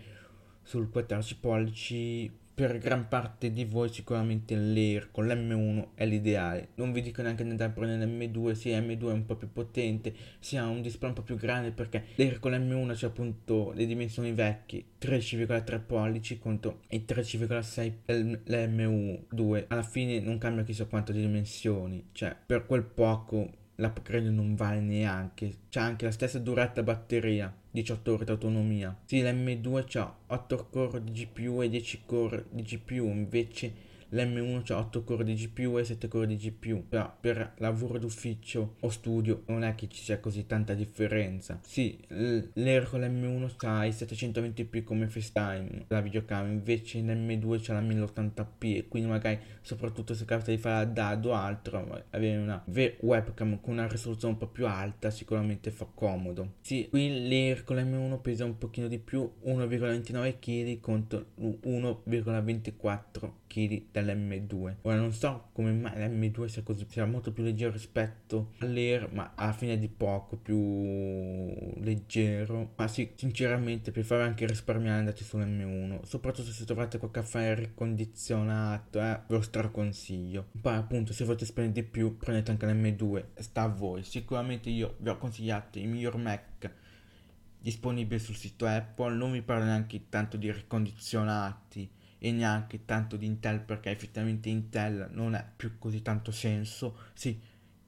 sul 0.61 0.91
14 0.91 1.37
pollici 1.37 2.31
per 2.53 2.77
gran 2.77 3.07
parte 3.07 3.51
di 3.51 3.65
voi 3.65 3.89
sicuramente 3.89 4.55
l'Air 4.55 5.09
con 5.11 5.27
l'M1 5.27 5.89
è 5.95 6.05
l'ideale. 6.05 6.69
Non 6.75 6.91
vi 6.91 7.01
dico 7.01 7.21
neanche 7.21 7.43
di 7.43 7.49
andare 7.49 7.71
a 7.71 7.73
prendere 7.73 8.09
l'M2, 8.09 8.51
sì, 8.51 8.69
M2 8.69 9.09
è 9.09 9.13
un 9.13 9.25
po' 9.25 9.35
più 9.35 9.51
potente, 9.51 10.13
si 10.39 10.57
ha 10.57 10.67
un 10.67 10.81
display 10.81 11.09
un 11.09 11.15
po' 11.15 11.23
più 11.23 11.37
grande 11.37 11.71
perché 11.71 12.05
l'Air 12.15 12.39
con 12.39 12.51
l'M1 12.51 12.93
c'è 12.93 13.07
appunto 13.07 13.71
le 13.73 13.85
dimensioni 13.85 14.31
vecchie, 14.33 14.83
13,3 15.01 15.81
pollici 15.85 16.37
contro 16.37 16.81
i 16.89 17.03
13,6 17.07 17.93
l'M2. 18.45 19.65
Alla 19.67 19.83
fine 19.83 20.19
non 20.19 20.37
cambia 20.37 20.63
chissà 20.63 20.85
quanto 20.85 21.11
di 21.11 21.21
dimensioni, 21.21 22.09
cioè 22.11 22.35
per 22.45 22.65
quel 22.65 22.83
poco 22.83 23.59
l'upgrade 23.75 24.29
non 24.29 24.55
vale 24.55 24.79
neanche. 24.79 25.53
C'ha 25.69 25.81
anche 25.81 26.05
la 26.05 26.11
stessa 26.11 26.39
durata 26.39 26.83
batteria, 26.83 27.53
18 27.71 28.13
ore 28.13 28.25
di 28.25 28.31
autonomia. 28.31 28.95
Sì, 29.05 29.21
l'M2 29.21 29.97
ha 29.99 30.15
8 30.27 30.67
core 30.69 31.03
di 31.03 31.11
GPU 31.11 31.61
e 31.61 31.69
10 31.69 32.01
core 32.05 32.45
di 32.49 32.61
GPU, 32.61 33.05
invece 33.05 33.89
l'M1 34.13 34.73
ha 34.73 34.77
8 34.77 35.03
core 35.03 35.23
di 35.23 35.35
GPU 35.35 35.77
e 35.77 35.83
7 35.83 36.07
core 36.07 36.27
di 36.27 36.35
GPU, 36.35 36.85
però 36.87 37.13
per 37.19 37.53
lavoro 37.57 37.97
d'ufficio 37.97 38.75
o 38.79 38.89
studio 38.89 39.43
non 39.47 39.63
è 39.63 39.75
che 39.75 39.87
ci 39.87 40.03
sia 40.03 40.19
così 40.19 40.45
tanta 40.45 40.73
differenza. 40.73 41.59
Sì, 41.63 41.99
l'Air 42.07 42.87
con 42.89 43.01
l'M1 43.01 43.53
ha 43.65 43.85
i 43.85 43.91
720p 43.91 44.83
come 44.83 45.07
FaceTime, 45.07 45.85
la 45.87 46.01
videocamera, 46.01 46.51
invece 46.51 47.01
l'M2 47.01 47.59
c'ha 47.61 47.73
la 47.73 47.81
1080p 47.81 48.75
e 48.75 48.87
quindi 48.87 49.09
magari 49.09 49.39
soprattutto 49.61 50.13
se 50.13 50.25
capita 50.25 50.51
di 50.51 50.57
fare 50.57 50.85
la 50.85 50.91
DAD 50.91 51.25
o 51.25 51.33
altro, 51.33 52.03
avere 52.09 52.37
una 52.37 52.63
webcam 52.65 53.59
con 53.61 53.73
una 53.73 53.87
risoluzione 53.87 54.33
un 54.33 54.39
po' 54.39 54.47
più 54.47 54.67
alta 54.67 55.09
sicuramente 55.09 55.71
fa 55.71 55.87
comodo. 55.93 56.55
Sì, 56.61 56.87
qui 56.89 57.27
l'Air 57.27 57.63
con 57.63 57.77
l'M1 57.77 58.21
pesa 58.21 58.45
un 58.45 58.57
pochino 58.57 58.87
di 58.87 58.99
più, 58.99 59.29
1,29 59.45 60.39
kg 60.39 60.79
contro 60.79 61.25
1,24 61.39 63.39
kg 63.51 63.91
dell'M2. 63.91 64.75
Ora 64.83 64.95
non 64.95 65.11
so 65.11 65.49
come 65.51 65.73
mai 65.73 65.91
l'M2 65.97 66.45
sia 66.45 66.63
così, 66.63 66.85
sia 66.87 67.05
molto 67.05 67.33
più 67.33 67.43
leggero 67.43 67.71
rispetto 67.71 68.53
all'Air, 68.59 69.09
ma 69.11 69.33
alla 69.35 69.51
fine 69.51 69.77
di 69.77 69.89
poco 69.89 70.37
più 70.37 71.73
leggero. 71.81 72.71
Ma 72.77 72.87
sì, 72.87 73.11
sinceramente 73.15 73.91
fare 74.03 74.23
anche 74.23 74.45
risparmiare 74.45 74.99
andate 74.99 75.23
sull'M1, 75.23 76.03
soprattutto 76.03 76.51
se 76.51 76.65
trovate 76.65 76.97
qualche 76.97 77.19
affare 77.19 77.55
ricondizionato, 77.55 78.99
eh, 78.99 79.19
ve 79.27 79.35
lo 79.35 79.41
straconsiglio. 79.41 80.47
Poi 80.59 80.75
appunto 80.75 81.11
se 81.11 81.25
volete 81.25 81.45
spendere 81.45 81.81
di 81.81 81.87
più 81.87 82.17
prendete 82.17 82.51
anche 82.51 82.65
l'M2, 82.65 83.23
sta 83.35 83.63
a 83.63 83.67
voi. 83.67 84.03
Sicuramente 84.03 84.69
io 84.69 84.95
vi 84.99 85.09
ho 85.09 85.17
consigliato 85.17 85.77
i 85.77 85.85
miglior 85.85 86.15
Mac 86.17 86.71
disponibili 87.61 88.19
sul 88.19 88.35
sito 88.35 88.65
Apple, 88.65 89.13
non 89.13 89.31
vi 89.31 89.43
parlo 89.43 89.65
neanche 89.65 90.09
tanto 90.09 90.35
di 90.35 90.51
ricondizionati 90.51 91.99
e 92.23 92.31
neanche 92.31 92.85
tanto 92.85 93.17
di 93.17 93.25
Intel 93.25 93.61
perché 93.61 93.89
effettivamente 93.89 94.47
Intel 94.47 95.09
non 95.11 95.33
ha 95.33 95.43
più 95.55 95.79
così 95.79 96.03
tanto 96.03 96.31
senso. 96.31 96.95
Sì, 97.13 97.41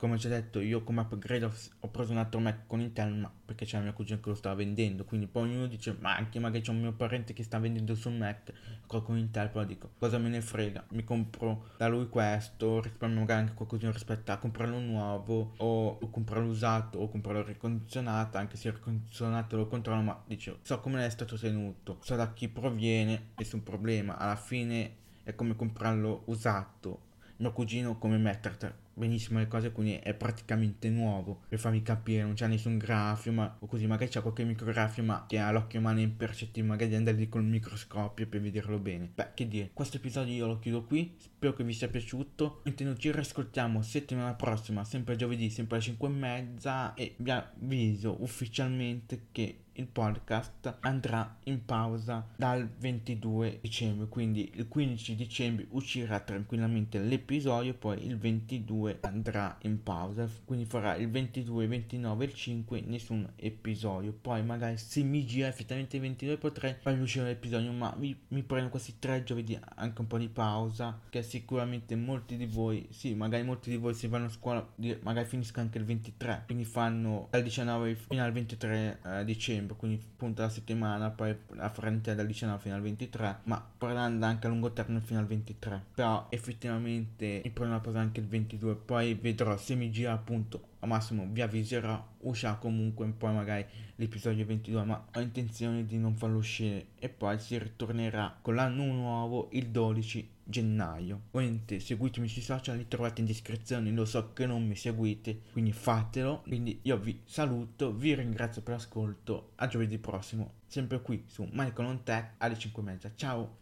come 0.03 0.15
ho 0.15 0.17
già 0.17 0.27
detto, 0.27 0.59
io 0.59 0.83
come 0.83 0.99
upgrade 0.99 1.45
ho, 1.45 1.53
ho 1.79 1.87
preso 1.87 2.11
un 2.11 2.17
altro 2.17 2.41
Mac 2.41 2.67
con 2.67 2.81
Intel, 2.81 3.13
ma 3.13 3.31
perché 3.45 3.63
c'è 3.63 3.77
la 3.77 3.83
mia 3.83 3.93
cugina 3.93 4.19
che 4.19 4.27
lo 4.27 4.35
stava 4.35 4.55
vendendo. 4.55 5.05
Quindi 5.05 5.27
poi 5.27 5.43
ognuno 5.43 5.65
dice, 5.65 5.95
ma 5.97 6.13
anche 6.13 6.39
magari 6.39 6.61
c'è 6.61 6.71
un 6.71 6.81
mio 6.81 6.91
parente 6.91 7.31
che 7.31 7.41
sta 7.41 7.57
vendendo 7.57 7.95
sul 7.95 8.11
Mac 8.11 8.51
con 8.85 9.17
Intel, 9.17 9.47
però 9.47 9.63
dico, 9.63 9.91
cosa 9.97 10.17
me 10.17 10.27
ne 10.27 10.41
frega, 10.41 10.83
mi 10.89 11.05
compro 11.05 11.69
da 11.77 11.87
lui 11.87 12.09
questo, 12.09 12.81
risparmio 12.81 13.21
magari 13.21 13.39
anche 13.39 13.53
qualcosina 13.53 13.93
rispetto 13.93 14.33
a 14.33 14.37
comprarlo 14.37 14.77
nuovo, 14.77 15.53
o, 15.55 15.97
o 16.01 16.09
comprarlo 16.09 16.49
usato, 16.49 16.99
o 16.99 17.07
comprarlo 17.07 17.41
ricondizionato, 17.43 18.37
anche 18.37 18.57
se 18.57 18.71
ricondizionato 18.71 19.55
lo 19.55 19.67
controllo, 19.67 20.01
ma 20.01 20.21
dice, 20.27 20.57
so 20.63 20.81
come 20.81 21.05
è 21.05 21.09
stato 21.09 21.37
tenuto, 21.37 21.99
so 22.01 22.17
da 22.17 22.33
chi 22.33 22.49
proviene, 22.49 23.29
nessun 23.37 23.63
problema, 23.63 24.17
alla 24.17 24.35
fine 24.35 24.95
è 25.23 25.33
come 25.33 25.55
comprarlo 25.55 26.23
usato. 26.25 27.11
Mio 27.37 27.51
cugino 27.51 27.97
come 27.97 28.17
mettere 28.17 28.81
benissimo 28.93 29.39
le 29.39 29.47
cose, 29.47 29.71
quindi 29.71 29.95
è 29.95 30.13
praticamente 30.13 30.89
nuovo. 30.89 31.41
Per 31.47 31.59
farvi 31.59 31.81
capire, 31.81 32.23
non 32.23 32.33
c'è 32.33 32.47
nessun 32.47 32.77
graffio, 32.77 33.31
ma 33.31 33.55
o 33.59 33.65
così 33.65 33.87
magari 33.87 34.09
c'è 34.09 34.21
qualche 34.21 34.43
micrograffio, 34.43 35.03
ma 35.03 35.25
che 35.27 35.37
all'occhio 35.39 35.79
umano 35.79 35.99
è 35.99 36.03
impercettibile, 36.03 36.73
magari 36.73 36.89
di 36.89 36.95
andare 36.95 37.17
lì 37.17 37.29
col 37.29 37.43
microscopio 37.43 38.27
per 38.27 38.41
vederlo 38.41 38.79
bene. 38.79 39.11
Beh, 39.13 39.29
che 39.33 39.47
dire, 39.47 39.71
questo 39.73 39.97
episodio 39.97 40.33
io 40.33 40.47
lo 40.47 40.59
chiudo 40.59 40.85
qui, 40.85 41.15
spero 41.17 41.53
che 41.53 41.63
vi 41.63 41.73
sia 41.73 41.87
piaciuto. 41.87 42.61
Noi 42.63 42.97
ci 42.97 43.11
riascoltiamo 43.11 43.81
settimana 43.81 44.33
prossima, 44.33 44.83
sempre 44.83 45.15
giovedì, 45.15 45.49
sempre 45.49 45.77
alle 45.77 45.85
5 45.85 46.07
e 46.07 46.11
mezza, 46.11 46.93
e 46.93 47.15
vi 47.17 47.31
avviso 47.31 48.21
ufficialmente 48.21 49.27
che 49.31 49.57
il 49.73 49.87
podcast 49.87 50.77
andrà 50.81 51.37
in 51.45 51.65
pausa 51.65 52.27
dal 52.35 52.69
22 52.77 53.59
dicembre 53.61 54.07
quindi 54.07 54.51
il 54.53 54.67
15 54.67 55.15
dicembre 55.15 55.65
uscirà 55.69 56.19
tranquillamente 56.19 56.99
l'episodio 56.99 57.73
poi 57.73 58.05
il 58.05 58.17
22 58.17 58.82
andrà 59.01 59.57
in 59.61 59.81
pausa 59.81 60.29
quindi 60.45 60.65
farà 60.65 60.95
il 60.95 61.09
22 61.09 61.67
29 61.67 62.25
il 62.25 62.33
5 62.33 62.81
nessun 62.81 63.27
episodio 63.35 64.13
poi 64.13 64.43
magari 64.43 64.77
se 64.77 65.01
mi 65.03 65.25
gira 65.25 65.47
effettivamente 65.47 65.95
il 65.95 66.01
22 66.03 66.37
potrei 66.37 66.75
farvi 66.79 67.01
uscire 67.01 67.25
l'episodio 67.25 67.71
ma 67.71 67.93
mi, 67.97 68.17
mi 68.29 68.43
prendo 68.43 68.69
questi 68.69 68.95
tre 68.99 69.23
giovedì 69.23 69.57
anche 69.75 70.01
un 70.01 70.07
po' 70.07 70.17
di 70.17 70.29
pausa 70.29 70.99
che 71.09 71.23
sicuramente 71.23 71.95
molti 71.95 72.37
di 72.37 72.45
voi 72.45 72.87
sì 72.89 73.13
magari 73.13 73.43
molti 73.43 73.69
di 73.69 73.77
voi 73.77 73.93
si 73.93 74.07
vanno 74.07 74.25
a 74.25 74.29
scuola 74.29 74.67
magari 75.01 75.27
finiscono 75.27 75.65
anche 75.65 75.77
il 75.77 75.85
23 75.85 76.43
quindi 76.45 76.65
fanno 76.65 77.27
dal 77.29 77.43
19 77.43 77.95
fino 77.95 78.23
al 78.23 78.31
23 78.31 78.99
eh, 79.03 79.25
dicembre 79.25 79.75
quindi 79.75 80.01
appunto 80.23 80.41
la 80.41 80.49
settimana, 80.49 81.09
poi 81.09 81.35
la 81.49 81.69
frente 81.69 82.15
dal 82.15 82.25
19 82.25 82.59
fino 82.61 82.75
al 82.75 82.81
23, 82.81 83.39
ma 83.43 83.63
parlando 83.77 84.25
anche 84.25 84.47
a 84.47 84.49
lungo 84.49 84.71
termine 84.71 85.01
fino 85.01 85.19
al 85.19 85.25
23. 85.25 85.83
Però 85.93 86.27
effettivamente 86.29 87.41
mi 87.43 87.51
prendo 87.51 87.73
la 87.73 87.81
pausa 87.81 87.99
anche 87.99 88.21
il 88.21 88.27
22, 88.27 88.72
poi 88.75 89.13
vedrò 89.15 89.57
se 89.57 89.75
mi 89.75 89.91
gira 89.91 90.13
appunto 90.13 90.71
al 90.83 90.89
massimo 90.89 91.27
vi 91.31 91.41
avviserò, 91.41 92.05
uscirà 92.19 92.55
comunque 92.55 93.07
poi 93.07 93.33
magari 93.33 93.65
l'episodio 93.95 94.45
22, 94.45 94.83
ma 94.83 95.07
ho 95.13 95.19
intenzione 95.21 95.85
di 95.85 95.97
non 95.97 96.15
farlo 96.15 96.37
uscire 96.37 96.87
e 96.99 97.07
poi 97.07 97.39
si 97.39 97.57
ritornerà 97.57 98.37
con 98.41 98.55
l'anno 98.55 98.83
nuovo 98.85 99.47
il 99.53 99.69
12 99.69 100.29
gennaio. 100.43 101.21
Ovviamente 101.31 101.79
seguitemi 101.79 102.27
sui 102.27 102.41
social, 102.41 102.75
li 102.75 102.87
trovate 102.87 103.21
in 103.21 103.27
descrizione, 103.27 103.91
lo 103.91 104.03
so 104.03 104.33
che 104.33 104.45
non 104.45 104.65
mi 104.65 104.75
seguite, 104.75 105.43
quindi 105.53 105.71
fatelo. 105.71 106.41
Quindi 106.41 106.79
io 106.81 106.97
vi 106.97 107.21
saluto, 107.23 107.93
vi 107.93 108.13
ringrazio 108.13 108.61
per 108.61 108.73
l'ascolto, 108.73 109.51
a 109.55 109.67
giovedì 109.67 109.97
prossimo, 109.97 110.55
sempre 110.67 111.01
qui 111.01 111.23
su 111.27 111.47
Michael 111.49 111.87
on 111.87 112.03
Tech 112.03 112.33
alle 112.39 112.57
5 112.57 112.81
e 112.81 112.85
mezza. 112.85 113.11
Ciao! 113.15 113.61